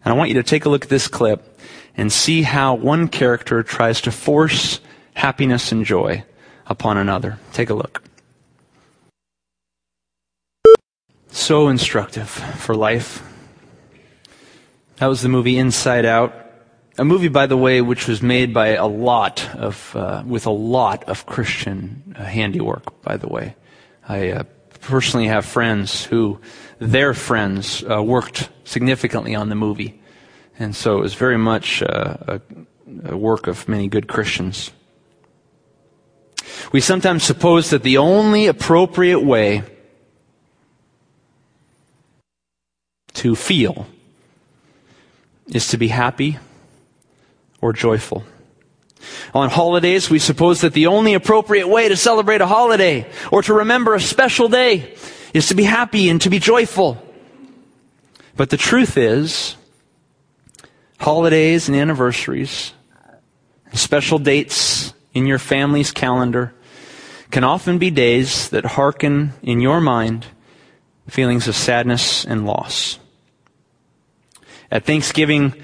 And 0.04 0.12
I 0.12 0.16
want 0.16 0.30
you 0.30 0.34
to 0.34 0.42
take 0.42 0.64
a 0.64 0.68
look 0.68 0.84
at 0.84 0.90
this 0.90 1.08
clip 1.08 1.58
and 1.96 2.12
see 2.12 2.42
how 2.42 2.74
one 2.74 3.08
character 3.08 3.62
tries 3.62 4.00
to 4.02 4.12
force 4.12 4.80
happiness 5.14 5.72
and 5.72 5.84
joy 5.84 6.24
upon 6.66 6.98
another. 6.98 7.38
Take 7.52 7.70
a 7.70 7.74
look. 7.74 8.05
So 11.36 11.68
instructive 11.68 12.30
for 12.30 12.74
life. 12.74 13.22
That 14.96 15.06
was 15.06 15.20
the 15.20 15.28
movie 15.28 15.58
Inside 15.58 16.06
Out. 16.06 16.34
A 16.96 17.04
movie, 17.04 17.28
by 17.28 17.44
the 17.44 17.58
way, 17.58 17.82
which 17.82 18.08
was 18.08 18.22
made 18.22 18.54
by 18.54 18.68
a 18.68 18.86
lot 18.86 19.46
of, 19.54 19.94
uh, 19.94 20.22
with 20.26 20.46
a 20.46 20.50
lot 20.50 21.04
of 21.04 21.26
Christian 21.26 22.16
uh, 22.18 22.24
handiwork, 22.24 23.02
by 23.02 23.18
the 23.18 23.28
way. 23.28 23.54
I 24.08 24.30
uh, 24.30 24.42
personally 24.80 25.26
have 25.26 25.44
friends 25.44 26.06
who, 26.06 26.40
their 26.78 27.12
friends, 27.12 27.84
uh, 27.84 28.02
worked 28.02 28.48
significantly 28.64 29.34
on 29.34 29.50
the 29.50 29.56
movie. 29.56 30.00
And 30.58 30.74
so 30.74 30.96
it 30.96 31.02
was 31.02 31.12
very 31.14 31.38
much 31.38 31.82
uh, 31.82 32.16
a, 32.26 32.40
a 33.10 33.16
work 33.16 33.46
of 33.46 33.68
many 33.68 33.88
good 33.88 34.08
Christians. 34.08 34.70
We 36.72 36.80
sometimes 36.80 37.24
suppose 37.24 37.68
that 37.70 37.82
the 37.82 37.98
only 37.98 38.46
appropriate 38.46 39.20
way 39.20 39.62
to 43.16 43.34
feel 43.34 43.86
is 45.48 45.68
to 45.68 45.76
be 45.76 45.88
happy 45.88 46.38
or 47.60 47.72
joyful. 47.72 48.24
On 49.34 49.48
holidays, 49.48 50.10
we 50.10 50.18
suppose 50.18 50.60
that 50.62 50.72
the 50.72 50.86
only 50.86 51.14
appropriate 51.14 51.68
way 51.68 51.88
to 51.88 51.96
celebrate 51.96 52.40
a 52.40 52.46
holiday 52.46 53.06
or 53.30 53.42
to 53.42 53.54
remember 53.54 53.94
a 53.94 54.00
special 54.00 54.48
day 54.48 54.94
is 55.32 55.48
to 55.48 55.54
be 55.54 55.64
happy 55.64 56.08
and 56.08 56.20
to 56.22 56.30
be 56.30 56.38
joyful. 56.38 57.02
But 58.36 58.50
the 58.50 58.56
truth 58.56 58.96
is, 58.96 59.56
holidays 60.98 61.68
and 61.68 61.76
anniversaries, 61.76 62.72
special 63.72 64.18
dates 64.18 64.92
in 65.14 65.26
your 65.26 65.38
family's 65.38 65.92
calendar 65.92 66.54
can 67.30 67.44
often 67.44 67.78
be 67.78 67.90
days 67.90 68.50
that 68.50 68.64
hearken 68.64 69.32
in 69.42 69.60
your 69.60 69.80
mind 69.80 70.26
feelings 71.08 71.48
of 71.48 71.54
sadness 71.54 72.24
and 72.24 72.46
loss. 72.46 72.98
At 74.70 74.84
Thanksgiving, 74.84 75.54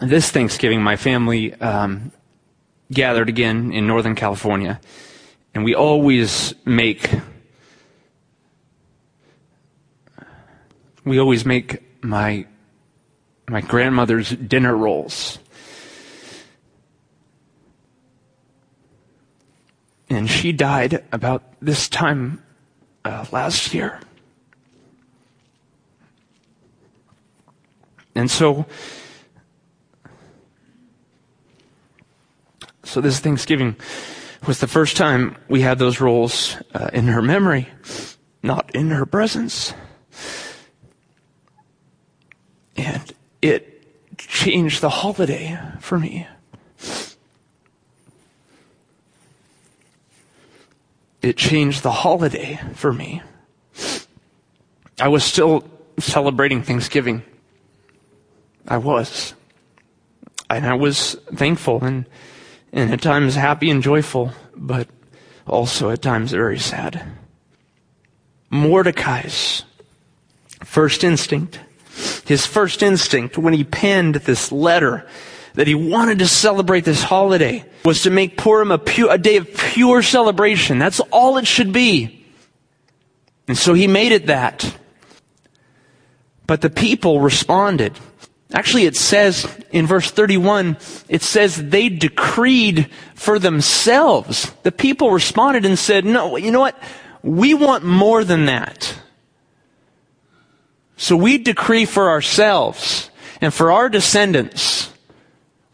this 0.00 0.30
Thanksgiving, 0.30 0.82
my 0.82 0.96
family 0.96 1.54
um, 1.54 2.12
gathered 2.90 3.28
again 3.28 3.72
in 3.72 3.86
Northern 3.86 4.14
California, 4.14 4.80
and 5.54 5.64
we 5.64 5.74
always 5.74 6.54
make 6.64 7.10
we 11.04 11.18
always 11.18 11.44
make 11.44 11.82
my 12.02 12.46
my 13.48 13.60
grandmother's 13.60 14.30
dinner 14.30 14.76
rolls. 14.76 15.38
And 20.08 20.30
she 20.30 20.52
died 20.52 21.04
about 21.10 21.42
this 21.60 21.88
time 21.88 22.42
uh, 23.04 23.26
last 23.32 23.74
year. 23.74 24.00
And 28.16 28.30
so 28.30 28.66
So 32.86 33.00
this 33.00 33.18
Thanksgiving 33.18 33.76
was 34.46 34.60
the 34.60 34.68
first 34.68 34.96
time 34.96 35.36
we 35.48 35.60
had 35.60 35.78
those 35.78 36.00
rolls 36.00 36.56
uh, 36.72 36.88
in 36.92 37.08
her 37.08 37.20
memory, 37.20 37.68
not 38.44 38.74
in 38.74 38.90
her 38.90 39.04
presence. 39.04 39.74
And 42.76 43.12
it 43.42 44.16
changed 44.18 44.82
the 44.82 44.88
holiday 44.88 45.58
for 45.80 45.98
me. 45.98 46.28
It 51.22 51.36
changed 51.36 51.82
the 51.82 51.90
holiday 51.90 52.60
for 52.74 52.92
me. 52.92 53.20
I 55.00 55.08
was 55.08 55.24
still 55.24 55.64
celebrating 55.98 56.62
Thanksgiving. 56.62 57.24
I 58.66 58.78
was. 58.78 59.34
And 60.48 60.66
I 60.66 60.74
was 60.74 61.14
thankful 61.34 61.82
and 61.84 62.06
and 62.72 62.92
at 62.92 63.00
times 63.00 63.34
happy 63.34 63.70
and 63.70 63.82
joyful, 63.82 64.32
but 64.54 64.88
also 65.46 65.90
at 65.90 66.02
times 66.02 66.32
very 66.32 66.58
sad. 66.58 67.02
Mordecai's 68.50 69.64
first 70.62 71.04
instinct, 71.04 71.58
his 72.26 72.44
first 72.44 72.82
instinct 72.82 73.38
when 73.38 73.54
he 73.54 73.64
penned 73.64 74.16
this 74.16 74.52
letter 74.52 75.06
that 75.54 75.66
he 75.66 75.74
wanted 75.74 76.18
to 76.18 76.28
celebrate 76.28 76.84
this 76.84 77.02
holiday 77.02 77.64
was 77.84 78.02
to 78.02 78.10
make 78.10 78.36
Purim 78.36 78.70
a, 78.70 78.78
pure, 78.78 79.10
a 79.10 79.18
day 79.18 79.36
of 79.36 79.52
pure 79.56 80.02
celebration. 80.02 80.78
That's 80.78 81.00
all 81.10 81.38
it 81.38 81.46
should 81.46 81.72
be. 81.72 82.26
And 83.48 83.56
so 83.56 83.72
he 83.72 83.86
made 83.86 84.12
it 84.12 84.26
that. 84.26 84.76
But 86.46 86.60
the 86.60 86.70
people 86.70 87.20
responded. 87.20 87.98
Actually, 88.52 88.84
it 88.84 88.96
says 88.96 89.46
in 89.72 89.86
verse 89.86 90.10
31, 90.10 90.76
it 91.08 91.22
says 91.22 91.56
they 91.56 91.88
decreed 91.88 92.88
for 93.14 93.38
themselves. 93.38 94.52
The 94.62 94.70
people 94.70 95.10
responded 95.10 95.64
and 95.64 95.78
said, 95.78 96.04
no, 96.04 96.36
you 96.36 96.52
know 96.52 96.60
what? 96.60 96.80
We 97.22 97.54
want 97.54 97.84
more 97.84 98.22
than 98.22 98.46
that. 98.46 98.94
So 100.96 101.16
we 101.16 101.38
decree 101.38 101.84
for 101.84 102.08
ourselves 102.08 103.10
and 103.40 103.52
for 103.52 103.72
our 103.72 103.88
descendants. 103.88 104.92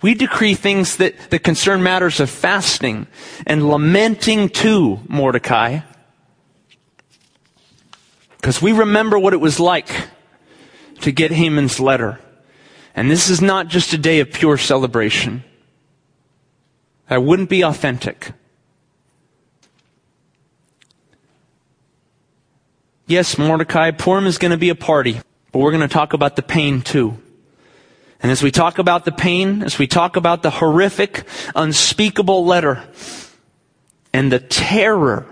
We 0.00 0.14
decree 0.14 0.54
things 0.54 0.96
that, 0.96 1.30
that 1.30 1.40
concern 1.40 1.82
matters 1.82 2.20
of 2.20 2.30
fasting 2.30 3.06
and 3.46 3.68
lamenting 3.68 4.48
to 4.48 4.98
Mordecai. 5.08 5.80
Because 8.36 8.60
we 8.60 8.72
remember 8.72 9.18
what 9.18 9.34
it 9.34 9.40
was 9.40 9.60
like 9.60 9.88
to 11.02 11.12
get 11.12 11.30
Haman's 11.30 11.78
letter. 11.78 12.18
And 12.94 13.10
this 13.10 13.30
is 13.30 13.40
not 13.40 13.68
just 13.68 13.92
a 13.92 13.98
day 13.98 14.20
of 14.20 14.32
pure 14.32 14.58
celebration. 14.58 15.44
That 17.08 17.22
wouldn't 17.22 17.48
be 17.48 17.62
authentic. 17.62 18.32
Yes, 23.06 23.36
Mordecai, 23.36 23.90
Purim 23.90 24.26
is 24.26 24.38
going 24.38 24.52
to 24.52 24.56
be 24.56 24.70
a 24.70 24.74
party, 24.74 25.20
but 25.50 25.58
we're 25.58 25.70
going 25.70 25.86
to 25.86 25.88
talk 25.88 26.12
about 26.12 26.36
the 26.36 26.42
pain 26.42 26.80
too. 26.80 27.18
And 28.22 28.30
as 28.30 28.42
we 28.42 28.50
talk 28.50 28.78
about 28.78 29.04
the 29.04 29.12
pain, 29.12 29.62
as 29.62 29.78
we 29.78 29.86
talk 29.86 30.16
about 30.16 30.42
the 30.42 30.50
horrific, 30.50 31.24
unspeakable 31.54 32.46
letter, 32.46 32.84
and 34.12 34.30
the 34.30 34.38
terror 34.38 35.26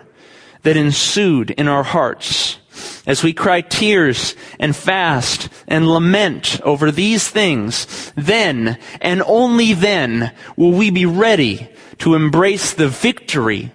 that 0.63 0.77
ensued 0.77 1.51
in 1.51 1.69
our 1.69 1.85
hearts, 1.85 2.59
as 3.07 3.23
we 3.23 3.33
cry 3.33 3.61
tears 3.61 4.35
and 4.59 4.75
fast 4.75 5.49
and 5.67 5.89
lament 5.89 6.61
over 6.63 6.91
these 6.91 7.29
things, 7.29 8.13
then 8.17 8.79
and 9.01 9.23
only 9.23 9.75
then 9.75 10.33
will 10.57 10.73
we 10.73 10.91
be 10.91 11.07
ready 11.07 11.69
to 11.99 12.15
embrace 12.15 12.73
the 12.73 12.89
victory 12.89 13.73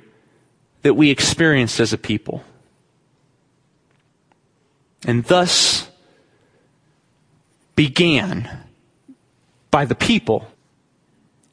that 0.82 0.96
we 0.96 1.10
experienced 1.10 1.80
as 1.80 1.94
a 1.94 1.98
people. 1.98 2.44
And 5.06 5.24
thus 5.26 5.90
began 7.76 8.64
by 9.72 9.86
the 9.86 9.96
people 9.96 10.48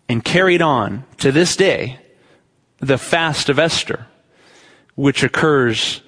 and 0.09 0.25
carried 0.25 0.63
on 0.63 1.05
to 1.19 1.33
this 1.33 1.57
day 1.57 1.99
the 2.79 2.99
fast 2.99 3.49
of 3.49 3.59
Esther, 3.59 4.07
which 4.95 5.23
occurs 5.23 6.03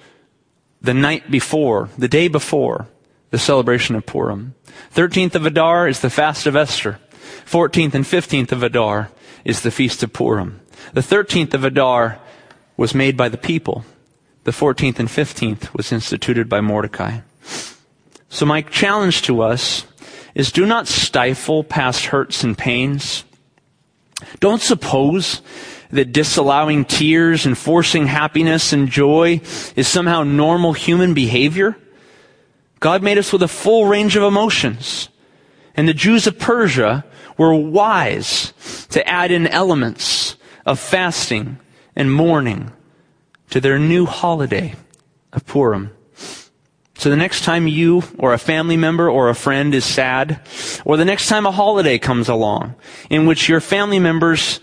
the 0.85 0.93
night 0.93 1.29
before, 1.29 1.89
the 1.97 2.07
day 2.07 2.27
before 2.27 2.87
the 3.31 3.39
celebration 3.39 3.95
of 3.95 4.05
Purim. 4.05 4.53
13th 4.93 5.35
of 5.35 5.45
Adar 5.45 5.87
is 5.87 5.99
the 5.99 6.09
fast 6.09 6.45
of 6.45 6.55
Esther. 6.55 6.99
14th 7.45 7.93
and 7.93 8.05
15th 8.05 8.51
of 8.51 8.63
Adar 8.63 9.09
is 9.43 9.61
the 9.61 9.71
feast 9.71 10.03
of 10.03 10.13
Purim. 10.13 10.61
The 10.93 11.01
13th 11.01 11.53
of 11.53 11.63
Adar 11.63 12.19
was 12.77 12.93
made 12.93 13.17
by 13.17 13.29
the 13.29 13.37
people. 13.37 13.83
The 14.43 14.51
14th 14.51 14.99
and 14.99 15.09
15th 15.09 15.73
was 15.75 15.91
instituted 15.91 16.47
by 16.47 16.61
Mordecai. 16.61 17.19
So 18.29 18.45
my 18.45 18.61
challenge 18.61 19.23
to 19.23 19.41
us 19.41 19.85
is 20.35 20.51
do 20.51 20.65
not 20.65 20.87
stifle 20.87 21.63
past 21.63 22.07
hurts 22.07 22.43
and 22.43 22.57
pains. 22.57 23.23
Don't 24.39 24.61
suppose 24.61 25.41
that 25.95 26.11
disallowing 26.11 26.85
tears 26.85 27.45
and 27.45 27.57
forcing 27.57 28.07
happiness 28.07 28.73
and 28.73 28.89
joy 28.89 29.41
is 29.75 29.87
somehow 29.87 30.23
normal 30.23 30.73
human 30.73 31.13
behavior. 31.13 31.77
God 32.79 33.01
made 33.01 33.17
us 33.17 33.33
with 33.33 33.41
a 33.41 33.47
full 33.47 33.85
range 33.87 34.15
of 34.15 34.23
emotions. 34.23 35.09
And 35.75 35.87
the 35.87 35.93
Jews 35.93 36.27
of 36.27 36.39
Persia 36.39 37.03
were 37.37 37.53
wise 37.53 38.53
to 38.89 39.07
add 39.07 39.31
in 39.31 39.47
elements 39.47 40.35
of 40.65 40.79
fasting 40.79 41.57
and 41.95 42.13
mourning 42.13 42.71
to 43.49 43.59
their 43.59 43.79
new 43.79 44.05
holiday 44.05 44.75
of 45.33 45.45
Purim. 45.45 45.91
So 46.97 47.09
the 47.09 47.17
next 47.17 47.43
time 47.43 47.67
you 47.67 48.03
or 48.17 48.33
a 48.33 48.37
family 48.37 48.77
member 48.77 49.09
or 49.09 49.29
a 49.29 49.35
friend 49.35 49.75
is 49.75 49.83
sad, 49.83 50.39
or 50.85 50.97
the 50.97 51.05
next 51.05 51.27
time 51.27 51.45
a 51.45 51.51
holiday 51.51 51.99
comes 51.99 52.29
along 52.29 52.75
in 53.09 53.25
which 53.25 53.49
your 53.49 53.59
family 53.59 53.99
members 53.99 54.61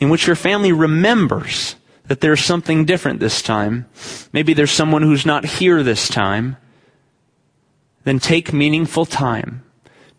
in 0.00 0.08
which 0.08 0.26
your 0.26 0.36
family 0.36 0.72
remembers 0.72 1.76
that 2.06 2.20
there's 2.20 2.44
something 2.44 2.84
different 2.84 3.20
this 3.20 3.42
time, 3.42 3.86
maybe 4.32 4.54
there's 4.54 4.70
someone 4.70 5.02
who's 5.02 5.26
not 5.26 5.44
here 5.44 5.82
this 5.82 6.08
time, 6.08 6.56
then 8.04 8.18
take 8.18 8.52
meaningful 8.52 9.04
time 9.04 9.62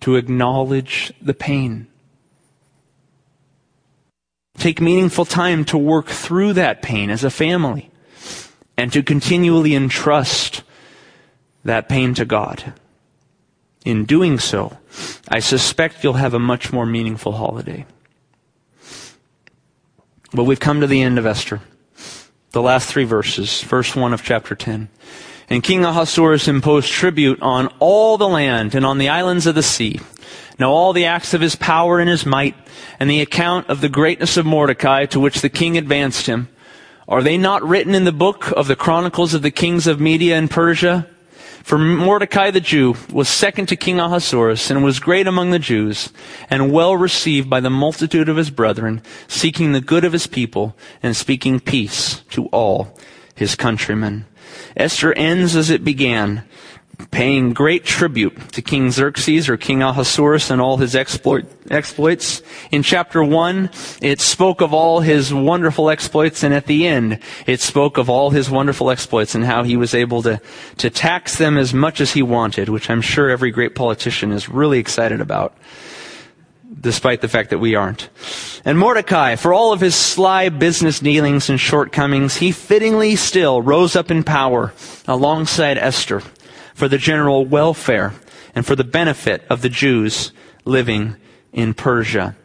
to 0.01 0.15
acknowledge 0.15 1.11
the 1.21 1.33
pain. 1.33 1.87
Take 4.57 4.81
meaningful 4.81 5.25
time 5.25 5.65
to 5.65 5.77
work 5.77 6.07
through 6.07 6.53
that 6.53 6.81
pain 6.81 7.09
as 7.09 7.23
a 7.23 7.29
family 7.29 7.89
and 8.77 8.93
to 8.93 9.01
continually 9.01 9.73
entrust 9.73 10.63
that 11.63 11.89
pain 11.89 12.13
to 12.13 12.25
God. 12.25 12.73
In 13.85 14.05
doing 14.05 14.37
so, 14.37 14.77
I 15.27 15.39
suspect 15.39 16.03
you'll 16.03 16.13
have 16.13 16.33
a 16.33 16.39
much 16.39 16.71
more 16.71 16.85
meaningful 16.85 17.31
holiday. 17.31 17.85
But 20.31 20.43
we've 20.43 20.59
come 20.59 20.81
to 20.81 20.87
the 20.87 21.01
end 21.01 21.17
of 21.17 21.25
Esther. 21.25 21.61
The 22.51 22.61
last 22.61 22.87
three 22.87 23.03
verses, 23.03 23.61
verse 23.61 23.95
1 23.95 24.13
of 24.13 24.23
chapter 24.23 24.55
10. 24.55 24.89
And 25.49 25.63
King 25.63 25.83
Ahasuerus 25.83 26.47
imposed 26.47 26.91
tribute 26.91 27.41
on 27.41 27.67
all 27.79 28.17
the 28.17 28.27
land 28.27 28.75
and 28.75 28.85
on 28.85 28.99
the 28.99 29.09
islands 29.09 29.47
of 29.47 29.55
the 29.55 29.63
sea. 29.63 29.99
Now 30.59 30.71
all 30.71 30.93
the 30.93 31.05
acts 31.05 31.33
of 31.33 31.41
his 31.41 31.55
power 31.55 31.99
and 31.99 32.09
his 32.09 32.25
might, 32.25 32.55
and 32.99 33.09
the 33.09 33.21
account 33.21 33.69
of 33.69 33.81
the 33.81 33.89
greatness 33.89 34.37
of 34.37 34.45
Mordecai 34.45 35.05
to 35.07 35.19
which 35.19 35.41
the 35.41 35.49
king 35.49 35.77
advanced 35.77 36.27
him, 36.27 36.49
are 37.07 37.23
they 37.23 37.37
not 37.37 37.63
written 37.63 37.95
in 37.95 38.03
the 38.03 38.11
book 38.11 38.51
of 38.51 38.67
the 38.67 38.75
chronicles 38.75 39.33
of 39.33 39.41
the 39.41 39.49
kings 39.49 39.87
of 39.87 39.99
Media 39.99 40.37
and 40.37 40.51
Persia? 40.51 41.07
For 41.63 41.77
Mordecai 41.77 42.51
the 42.51 42.59
Jew 42.59 42.95
was 43.11 43.29
second 43.29 43.67
to 43.67 43.75
King 43.75 43.99
Ahasuerus 43.99 44.71
and 44.71 44.83
was 44.83 44.99
great 44.99 45.27
among 45.27 45.51
the 45.51 45.59
Jews 45.59 46.11
and 46.49 46.71
well 46.71 46.95
received 46.95 47.49
by 47.49 47.59
the 47.59 47.69
multitude 47.69 48.29
of 48.29 48.37
his 48.37 48.49
brethren, 48.49 49.01
seeking 49.27 49.71
the 49.71 49.81
good 49.81 50.03
of 50.03 50.13
his 50.13 50.27
people 50.27 50.75
and 51.03 51.15
speaking 51.15 51.59
peace 51.59 52.21
to 52.31 52.47
all 52.47 52.97
his 53.35 53.55
countrymen. 53.55 54.25
Esther 54.75 55.13
ends 55.13 55.55
as 55.55 55.69
it 55.69 55.83
began, 55.83 56.43
paying 57.11 57.53
great 57.53 57.85
tribute 57.85 58.51
to 58.53 58.61
King 58.61 58.91
Xerxes 58.91 59.49
or 59.49 59.57
King 59.57 59.81
Ahasuerus 59.81 60.51
and 60.51 60.61
all 60.61 60.77
his 60.77 60.95
exploit, 60.95 61.45
exploits. 61.71 62.41
In 62.71 62.83
chapter 62.83 63.23
1, 63.23 63.69
it 64.01 64.19
spoke 64.19 64.61
of 64.61 64.73
all 64.73 64.99
his 64.99 65.33
wonderful 65.33 65.89
exploits, 65.89 66.43
and 66.43 66.53
at 66.53 66.65
the 66.65 66.87
end, 66.87 67.19
it 67.47 67.61
spoke 67.61 67.97
of 67.97 68.09
all 68.09 68.29
his 68.29 68.49
wonderful 68.49 68.91
exploits 68.91 69.33
and 69.33 69.45
how 69.45 69.63
he 69.63 69.77
was 69.77 69.93
able 69.93 70.21
to, 70.23 70.41
to 70.77 70.89
tax 70.89 71.37
them 71.37 71.57
as 71.57 71.73
much 71.73 72.01
as 72.01 72.11
he 72.11 72.21
wanted, 72.21 72.69
which 72.69 72.89
I'm 72.89 73.01
sure 73.01 73.29
every 73.29 73.51
great 73.51 73.75
politician 73.75 74.31
is 74.31 74.49
really 74.49 74.79
excited 74.79 75.21
about 75.21 75.55
despite 76.81 77.19
the 77.19 77.27
fact 77.27 77.49
that 77.49 77.57
we 77.57 77.75
aren't. 77.75 78.09
And 78.63 78.79
Mordecai, 78.79 79.35
for 79.35 79.53
all 79.53 79.73
of 79.73 79.81
his 79.81 79.95
sly 79.95 80.47
business 80.47 80.99
dealings 80.99 81.49
and 81.49 81.59
shortcomings, 81.59 82.37
he 82.37 82.53
fittingly 82.53 83.17
still 83.17 83.61
rose 83.61 83.97
up 83.97 84.11
in 84.11 84.23
power 84.23 84.71
alongside 85.05 85.77
Esther 85.77 86.21
for 86.79 86.87
the 86.87 86.97
general 86.97 87.43
welfare 87.43 88.13
and 88.55 88.65
for 88.65 88.73
the 88.73 88.85
benefit 88.85 89.43
of 89.49 89.61
the 89.61 89.67
Jews 89.67 90.31
living 90.63 91.17
in 91.51 91.73
Persia. 91.73 92.37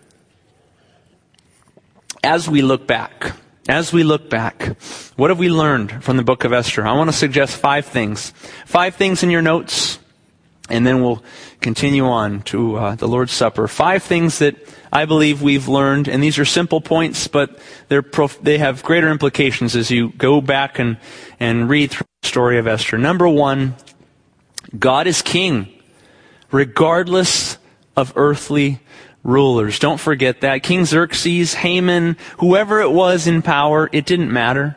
As 2.24 2.49
we 2.49 2.61
look 2.61 2.85
back, 2.85 3.37
as 3.68 3.93
we 3.93 4.03
look 4.03 4.28
back, 4.28 4.76
what 5.14 5.30
have 5.30 5.39
we 5.39 5.49
learned 5.49 6.03
from 6.03 6.16
the 6.16 6.24
book 6.24 6.43
of 6.43 6.53
Esther? 6.53 6.85
I 6.85 6.95
want 6.95 7.11
to 7.11 7.16
suggest 7.16 7.57
five 7.57 7.87
things. 7.87 8.30
Five 8.66 8.97
things 8.97 9.22
in 9.22 9.30
your 9.30 9.41
notes, 9.41 10.01
and 10.68 10.85
then 10.85 11.01
we'll 11.01 11.22
continue 11.61 12.05
on 12.05 12.43
to 12.43 12.74
uh, 12.74 12.95
the 12.97 13.07
Lord's 13.07 13.32
Supper. 13.32 13.68
Five 13.68 14.03
things 14.03 14.41
that 14.41 14.57
I 14.93 15.05
believe 15.05 15.43
we've 15.43 15.68
learned, 15.68 16.09
and 16.09 16.20
these 16.20 16.41
are 16.41 16.45
simple 16.45 16.80
points, 16.80 17.28
but 17.28 17.57
prof- 18.11 18.41
they 18.43 18.59
have 18.59 18.82
greater 18.82 19.11
implications 19.11 19.76
as 19.76 19.93
you 19.93 20.11
go 20.11 20.41
back 20.41 20.80
and, 20.80 20.97
and 21.39 21.68
read 21.68 21.93
through 21.93 22.07
the 22.22 22.28
story 22.28 22.59
of 22.59 22.66
Esther. 22.66 22.99
Number 22.99 23.28
one, 23.28 23.76
God 24.79 25.07
is 25.07 25.23
king, 25.23 25.69
regardless 26.51 27.59
of 27.97 28.12
earthly 28.17 28.81
rulers. 29.23 29.79
Don't 29.79 30.01
forget 30.01 30.43
that. 30.43 30.62
King 30.62 30.85
Xerxes, 30.85 31.55
Haman, 31.55 32.17
whoever 32.39 32.81
it 32.81 32.91
was 32.91 33.27
in 33.27 33.43
power, 33.43 33.89
it 33.93 34.07
didn't 34.07 34.33
matter. 34.33 34.77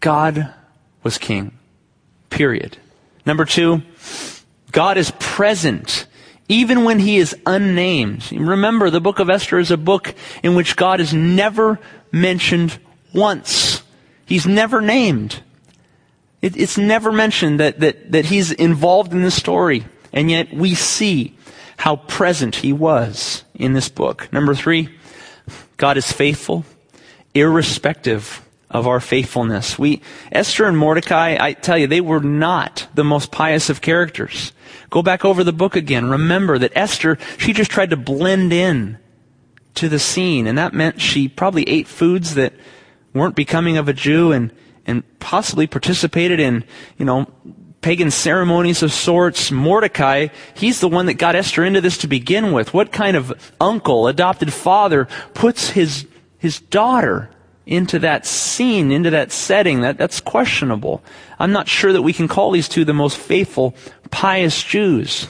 God 0.00 0.52
was 1.02 1.18
king. 1.18 1.52
Period. 2.30 2.76
Number 3.24 3.44
two, 3.44 3.82
God 4.72 4.96
is 4.96 5.12
present 5.18 6.06
even 6.48 6.84
when 6.84 6.98
he 6.98 7.18
is 7.18 7.36
unnamed. 7.46 8.30
Remember, 8.32 8.90
the 8.90 9.00
book 9.00 9.18
of 9.18 9.28
Esther 9.28 9.58
is 9.58 9.70
a 9.70 9.76
book 9.76 10.14
in 10.42 10.54
which 10.54 10.76
God 10.76 11.00
is 11.00 11.12
never 11.12 11.78
mentioned 12.10 12.78
once. 13.12 13.82
He's 14.24 14.46
never 14.46 14.80
named. 14.80 15.42
It, 16.40 16.56
it's 16.56 16.78
never 16.78 17.10
mentioned 17.10 17.60
that, 17.60 17.80
that, 17.80 18.12
that 18.12 18.26
he's 18.26 18.52
involved 18.52 19.12
in 19.12 19.22
the 19.22 19.30
story. 19.30 19.84
And 20.12 20.30
yet 20.30 20.52
we 20.52 20.74
see 20.74 21.36
how 21.78 21.96
present 21.96 22.56
he 22.56 22.72
was 22.72 23.44
in 23.54 23.72
this 23.72 23.88
book. 23.88 24.28
Number 24.32 24.54
three, 24.54 24.88
God 25.76 25.96
is 25.96 26.10
faithful, 26.10 26.64
irrespective 27.34 28.44
of 28.70 28.86
our 28.86 29.00
faithfulness. 29.00 29.78
We, 29.78 30.02
Esther 30.30 30.66
and 30.66 30.76
Mordecai, 30.76 31.36
I 31.40 31.52
tell 31.54 31.78
you, 31.78 31.86
they 31.86 32.00
were 32.00 32.20
not 32.20 32.88
the 32.94 33.04
most 33.04 33.32
pious 33.32 33.70
of 33.70 33.80
characters. 33.80 34.52
Go 34.90 35.02
back 35.02 35.24
over 35.24 35.44
the 35.44 35.52
book 35.52 35.76
again. 35.76 36.10
Remember 36.10 36.58
that 36.58 36.72
Esther, 36.74 37.18
she 37.38 37.52
just 37.52 37.70
tried 37.70 37.90
to 37.90 37.96
blend 37.96 38.52
in 38.52 38.98
to 39.76 39.88
the 39.88 39.98
scene, 39.98 40.46
and 40.46 40.58
that 40.58 40.74
meant 40.74 41.00
she 41.00 41.28
probably 41.28 41.68
ate 41.68 41.86
foods 41.86 42.34
that 42.34 42.52
weren't 43.14 43.36
becoming 43.36 43.76
of 43.76 43.88
a 43.88 43.92
Jew 43.92 44.32
and, 44.32 44.52
and 44.88 45.04
possibly 45.20 45.68
participated 45.68 46.40
in, 46.40 46.64
you 46.96 47.04
know, 47.04 47.26
pagan 47.80 48.10
ceremonies 48.10 48.82
of 48.82 48.92
sorts. 48.92 49.52
Mordecai, 49.52 50.28
he's 50.54 50.80
the 50.80 50.88
one 50.88 51.06
that 51.06 51.14
got 51.14 51.36
Esther 51.36 51.64
into 51.64 51.80
this 51.80 51.98
to 51.98 52.08
begin 52.08 52.52
with. 52.52 52.74
What 52.74 52.90
kind 52.90 53.16
of 53.16 53.52
uncle, 53.60 54.08
adopted 54.08 54.52
father, 54.52 55.06
puts 55.34 55.70
his, 55.70 56.08
his 56.38 56.58
daughter 56.58 57.30
into 57.66 57.98
that 57.98 58.24
scene, 58.24 58.90
into 58.90 59.10
that 59.10 59.30
setting, 59.30 59.82
that, 59.82 59.98
that's 59.98 60.20
questionable. 60.20 61.04
I'm 61.38 61.52
not 61.52 61.68
sure 61.68 61.92
that 61.92 62.02
we 62.02 62.14
can 62.14 62.26
call 62.26 62.50
these 62.50 62.68
two 62.68 62.84
the 62.84 62.94
most 62.94 63.18
faithful, 63.18 63.76
pious 64.10 64.62
Jews. 64.62 65.28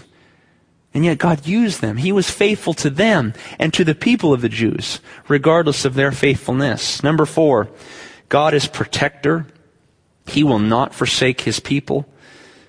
And 0.95 1.05
yet 1.05 1.19
God 1.19 1.47
used 1.47 1.81
them. 1.81 1.97
He 1.97 2.13
was 2.13 2.31
faithful 2.31 2.75
to 2.75 2.91
them 2.91 3.35
and 3.59 3.75
to 3.75 3.85
the 3.85 3.95
people 3.95 4.33
of 4.33 4.41
the 4.41 4.49
Jews, 4.49 5.01
regardless 5.27 5.85
of 5.85 5.95
their 5.95 6.13
faithfulness. 6.13 7.03
Number 7.03 7.27
four, 7.27 7.69
God 8.29 8.55
is 8.55 8.67
protector. 8.67 9.47
He 10.27 10.45
will 10.45 10.59
not 10.59 10.95
forsake 10.95 11.43
his 11.43 11.61
people. 11.61 12.07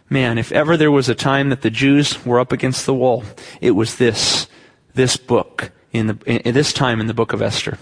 Man, 0.09 0.37
if 0.37 0.51
ever 0.51 0.77
there 0.77 0.91
was 0.91 1.09
a 1.09 1.15
time 1.15 1.49
that 1.49 1.61
the 1.61 1.69
Jews 1.69 2.25
were 2.25 2.39
up 2.39 2.51
against 2.51 2.85
the 2.85 2.93
wall, 2.93 3.23
it 3.61 3.71
was 3.71 3.95
this, 3.95 4.47
this 4.93 5.17
book 5.17 5.71
in, 5.91 6.07
the, 6.07 6.17
in 6.25 6.53
this 6.53 6.73
time 6.73 6.99
in 6.99 7.07
the 7.07 7.13
book 7.13 7.33
of 7.33 7.41
Esther. 7.41 7.77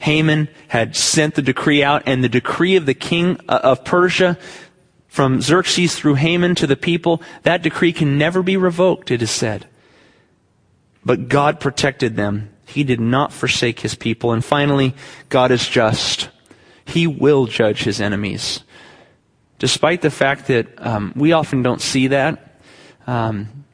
Haman 0.00 0.48
had 0.68 0.94
sent 0.94 1.34
the 1.34 1.42
decree 1.42 1.82
out, 1.82 2.02
and 2.06 2.22
the 2.22 2.28
decree 2.28 2.76
of 2.76 2.86
the 2.86 2.94
king 2.94 3.38
uh, 3.48 3.60
of 3.62 3.84
Persia, 3.84 4.38
from 5.08 5.42
Xerxes 5.42 5.94
through 5.94 6.14
Haman 6.14 6.54
to 6.54 6.66
the 6.66 6.76
people, 6.76 7.22
that 7.42 7.62
decree 7.62 7.92
can 7.92 8.16
never 8.16 8.42
be 8.42 8.56
revoked, 8.56 9.10
it 9.10 9.20
is 9.20 9.30
said. 9.30 9.66
But 11.04 11.28
God 11.28 11.60
protected 11.60 12.16
them. 12.16 12.50
He 12.64 12.84
did 12.84 13.00
not 13.00 13.32
forsake 13.32 13.80
his 13.80 13.94
people. 13.94 14.32
And 14.32 14.44
finally, 14.44 14.94
God 15.28 15.50
is 15.50 15.68
just. 15.68 16.30
He 16.84 17.06
will 17.06 17.46
judge 17.46 17.84
his 17.84 18.00
enemies. 18.00 18.64
Despite 19.58 20.02
the 20.02 20.10
fact 20.10 20.48
that 20.48 20.66
um, 20.84 21.12
we 21.14 21.32
often 21.32 21.62
don't 21.62 21.80
see 21.80 22.08
that, 22.08 22.58
um, 23.06 23.64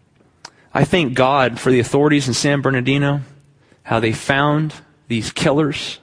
I 0.75 0.85
thank 0.85 1.15
God 1.15 1.59
for 1.59 1.71
the 1.71 1.81
authorities 1.81 2.29
in 2.29 2.35
San 2.35 2.61
Bernardino 2.61 3.23
how 3.83 4.01
they 4.01 4.13
found 4.13 4.75
these 5.09 5.33
killers 5.33 5.99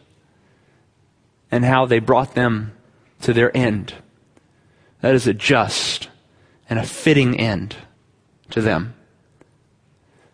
and 1.51 1.64
how 1.64 1.86
they 1.86 1.99
brought 1.99 2.34
them 2.34 2.74
to 3.22 3.32
their 3.32 3.56
end. 3.56 3.93
That 5.01 5.14
is 5.14 5.28
a 5.28 5.36
just 5.36 6.10
and 6.68 6.80
a 6.80 6.84
fitting 6.84 7.39
end 7.39 7.76
to 8.49 8.62
them. 8.62 8.95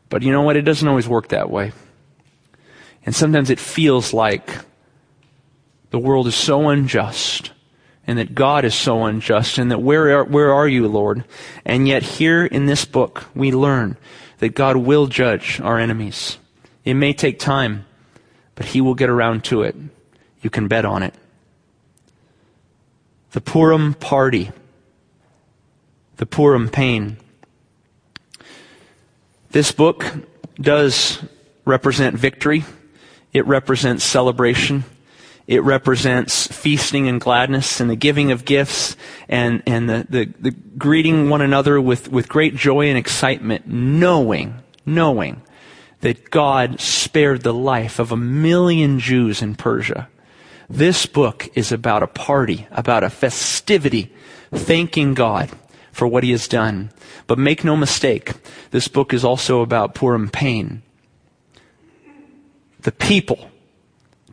But 0.07 0.21
you 0.21 0.31
know 0.31 0.43
what? 0.43 0.55
It 0.55 0.61
doesn't 0.61 0.87
always 0.87 1.09
work 1.09 1.27
that 1.29 1.49
way. 1.49 1.73
And 3.05 3.13
sometimes 3.13 3.49
it 3.49 3.59
feels 3.59 4.13
like 4.13 4.49
the 5.91 5.99
world 5.99 6.27
is 6.27 6.35
so 6.35 6.69
unjust 6.69 7.51
and 8.07 8.17
that 8.17 8.33
God 8.33 8.65
is 8.65 8.73
so 8.73 9.05
unjust 9.05 9.57
and 9.57 9.69
that 9.71 9.81
where 9.81 10.19
are, 10.19 10.23
where 10.23 10.51
are 10.51 10.67
you, 10.67 10.87
Lord? 10.87 11.23
And 11.63 11.87
yet 11.87 12.01
here 12.01 12.45
in 12.45 12.65
this 12.65 12.83
book, 12.85 13.25
we 13.35 13.51
learn 13.51 13.97
that 14.39 14.55
God 14.55 14.77
will 14.77 15.05
judge 15.07 15.61
our 15.61 15.77
enemies. 15.77 16.37
It 16.83 16.95
may 16.95 17.13
take 17.13 17.37
time, 17.37 17.85
but 18.55 18.67
He 18.67 18.81
will 18.81 18.95
get 18.95 19.09
around 19.09 19.43
to 19.45 19.61
it. 19.61 19.75
You 20.41 20.49
can 20.49 20.67
bet 20.67 20.83
on 20.83 21.03
it. 21.03 21.13
The 23.31 23.41
Purim 23.41 23.93
party, 23.93 24.51
the 26.17 26.25
Purim 26.25 26.69
pain. 26.69 27.17
This 29.51 29.71
book 29.71 30.05
does 30.59 31.23
represent 31.65 32.15
victory. 32.15 32.65
It 33.31 33.45
represents 33.45 34.03
celebration. 34.03 34.83
It 35.51 35.63
represents 35.63 36.47
feasting 36.47 37.09
and 37.09 37.19
gladness 37.19 37.81
and 37.81 37.89
the 37.89 37.97
giving 37.97 38.31
of 38.31 38.45
gifts 38.45 38.95
and, 39.27 39.61
and 39.65 39.89
the, 39.89 40.07
the, 40.09 40.33
the 40.39 40.51
greeting 40.51 41.29
one 41.29 41.41
another 41.41 41.81
with, 41.81 42.09
with 42.09 42.29
great 42.29 42.55
joy 42.55 42.87
and 42.87 42.97
excitement, 42.97 43.67
knowing, 43.67 44.61
knowing 44.85 45.41
that 45.99 46.31
God 46.31 46.79
spared 46.79 47.41
the 47.41 47.53
life 47.53 47.99
of 47.99 48.13
a 48.13 48.15
million 48.15 48.97
Jews 49.01 49.41
in 49.41 49.55
Persia. 49.55 50.07
This 50.69 51.05
book 51.05 51.49
is 51.53 51.73
about 51.73 52.01
a 52.01 52.07
party, 52.07 52.65
about 52.71 53.03
a 53.03 53.09
festivity, 53.09 54.09
thanking 54.53 55.13
God 55.13 55.49
for 55.91 56.07
what 56.07 56.23
he 56.23 56.31
has 56.31 56.47
done. 56.47 56.91
But 57.27 57.37
make 57.37 57.65
no 57.65 57.75
mistake, 57.75 58.31
this 58.69 58.87
book 58.87 59.13
is 59.13 59.25
also 59.25 59.59
about 59.59 59.95
Purim 59.95 60.29
pain. 60.29 60.81
The 62.83 62.93
people 62.93 63.50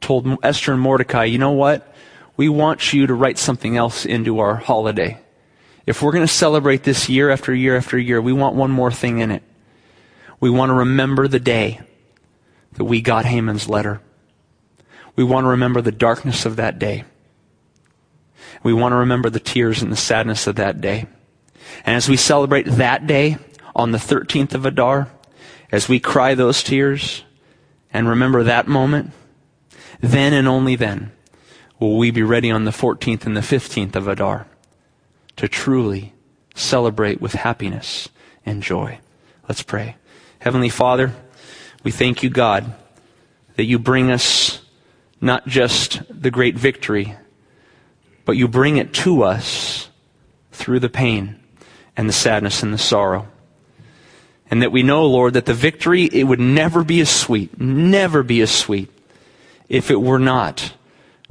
told 0.00 0.26
Esther 0.42 0.72
and 0.72 0.80
Mordecai, 0.80 1.24
you 1.24 1.38
know 1.38 1.52
what? 1.52 1.94
We 2.36 2.48
want 2.48 2.92
you 2.92 3.06
to 3.06 3.14
write 3.14 3.38
something 3.38 3.76
else 3.76 4.04
into 4.06 4.38
our 4.38 4.56
holiday. 4.56 5.20
if 5.86 6.02
we're 6.02 6.12
going 6.12 6.26
to 6.26 6.32
celebrate 6.32 6.82
this 6.82 7.08
year 7.08 7.30
after 7.30 7.54
year 7.54 7.76
after 7.76 7.98
year, 7.98 8.20
we 8.20 8.32
want 8.32 8.54
one 8.54 8.70
more 8.70 8.92
thing 8.92 9.18
in 9.18 9.30
it. 9.30 9.42
We 10.38 10.50
want 10.50 10.70
to 10.70 10.74
remember 10.74 11.26
the 11.26 11.40
day 11.40 11.80
that 12.74 12.84
we 12.84 13.00
got 13.00 13.24
Haman's 13.24 13.68
letter. 13.68 14.00
We 15.16 15.24
want 15.24 15.44
to 15.44 15.48
remember 15.48 15.80
the 15.80 15.90
darkness 15.90 16.46
of 16.46 16.56
that 16.56 16.78
day. 16.78 17.04
We 18.62 18.72
want 18.72 18.92
to 18.92 18.96
remember 18.96 19.30
the 19.30 19.40
tears 19.40 19.82
and 19.82 19.90
the 19.90 19.96
sadness 19.96 20.46
of 20.46 20.56
that 20.56 20.80
day. 20.80 21.06
And 21.84 21.96
as 21.96 22.08
we 22.08 22.16
celebrate 22.16 22.66
that 22.66 23.06
day 23.06 23.38
on 23.74 23.90
the 23.90 23.98
13th 23.98 24.54
of 24.54 24.64
Adar, 24.64 25.08
as 25.72 25.88
we 25.88 26.00
cry 26.00 26.34
those 26.34 26.62
tears 26.62 27.24
and 27.92 28.08
remember 28.08 28.44
that 28.44 28.68
moment, 28.68 29.12
then 30.00 30.32
and 30.32 30.46
only 30.46 30.76
then 30.76 31.12
will 31.78 31.96
we 31.96 32.10
be 32.10 32.22
ready 32.22 32.50
on 32.50 32.64
the 32.64 32.70
14th 32.70 33.26
and 33.26 33.36
the 33.36 33.40
15th 33.40 33.96
of 33.96 34.08
Adar 34.08 34.46
to 35.36 35.48
truly 35.48 36.12
celebrate 36.54 37.20
with 37.20 37.32
happiness 37.32 38.08
and 38.44 38.62
joy. 38.62 38.98
Let's 39.48 39.62
pray. 39.62 39.96
Heavenly 40.40 40.68
Father, 40.68 41.12
we 41.84 41.90
thank 41.90 42.22
you, 42.22 42.30
God, 42.30 42.74
that 43.56 43.64
you 43.64 43.78
bring 43.78 44.10
us 44.10 44.60
not 45.20 45.46
just 45.46 46.02
the 46.10 46.30
great 46.30 46.56
victory, 46.56 47.14
but 48.24 48.36
you 48.36 48.46
bring 48.48 48.76
it 48.76 48.92
to 48.94 49.22
us 49.22 49.88
through 50.52 50.80
the 50.80 50.88
pain 50.88 51.40
and 51.96 52.08
the 52.08 52.12
sadness 52.12 52.62
and 52.62 52.72
the 52.72 52.78
sorrow. 52.78 53.28
And 54.50 54.62
that 54.62 54.72
we 54.72 54.82
know, 54.82 55.06
Lord, 55.06 55.34
that 55.34 55.46
the 55.46 55.54
victory, 55.54 56.04
it 56.04 56.24
would 56.24 56.40
never 56.40 56.82
be 56.82 57.00
as 57.00 57.10
sweet, 57.10 57.60
never 57.60 58.22
be 58.22 58.40
as 58.40 58.50
sweet, 58.50 58.90
if 59.68 59.90
it 59.90 60.00
were 60.00 60.18
not 60.18 60.74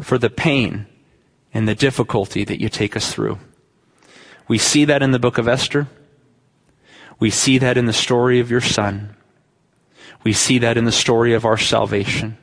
for 0.01 0.17
the 0.17 0.29
pain 0.29 0.85
and 1.53 1.67
the 1.67 1.75
difficulty 1.75 2.43
that 2.43 2.61
you 2.61 2.69
take 2.69 2.95
us 2.95 3.11
through. 3.11 3.39
We 4.47 4.57
see 4.57 4.85
that 4.85 5.01
in 5.01 5.11
the 5.11 5.19
book 5.19 5.37
of 5.37 5.47
Esther. 5.47 5.87
We 7.19 7.29
see 7.29 7.57
that 7.57 7.77
in 7.77 7.85
the 7.85 7.93
story 7.93 8.39
of 8.39 8.51
your 8.51 8.61
son. 8.61 9.15
We 10.23 10.33
see 10.33 10.59
that 10.59 10.77
in 10.77 10.85
the 10.85 10.91
story 10.91 11.33
of 11.33 11.45
our 11.45 11.57
salvation. 11.57 12.37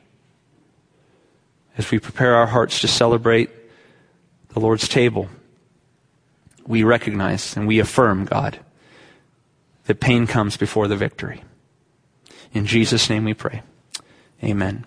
As 1.79 1.91
we 1.91 1.99
prepare 1.99 2.35
our 2.35 2.47
hearts 2.47 2.81
to 2.81 2.89
celebrate 2.89 3.51
the 4.49 4.61
Lord's 4.61 4.89
table, 4.89 5.29
we 6.67 6.83
recognize 6.83 7.57
and 7.57 7.67
we 7.67 7.79
affirm, 7.79 8.25
God, 8.25 8.59
that 9.87 10.01
pain 10.01 10.27
comes 10.27 10.57
before 10.57 10.89
the 10.89 10.97
victory. 10.97 11.43
In 12.53 12.67
Jesus' 12.67 13.11
name 13.11 13.25
we 13.25 13.35
pray. 13.35 13.63
Amen. 14.43 14.87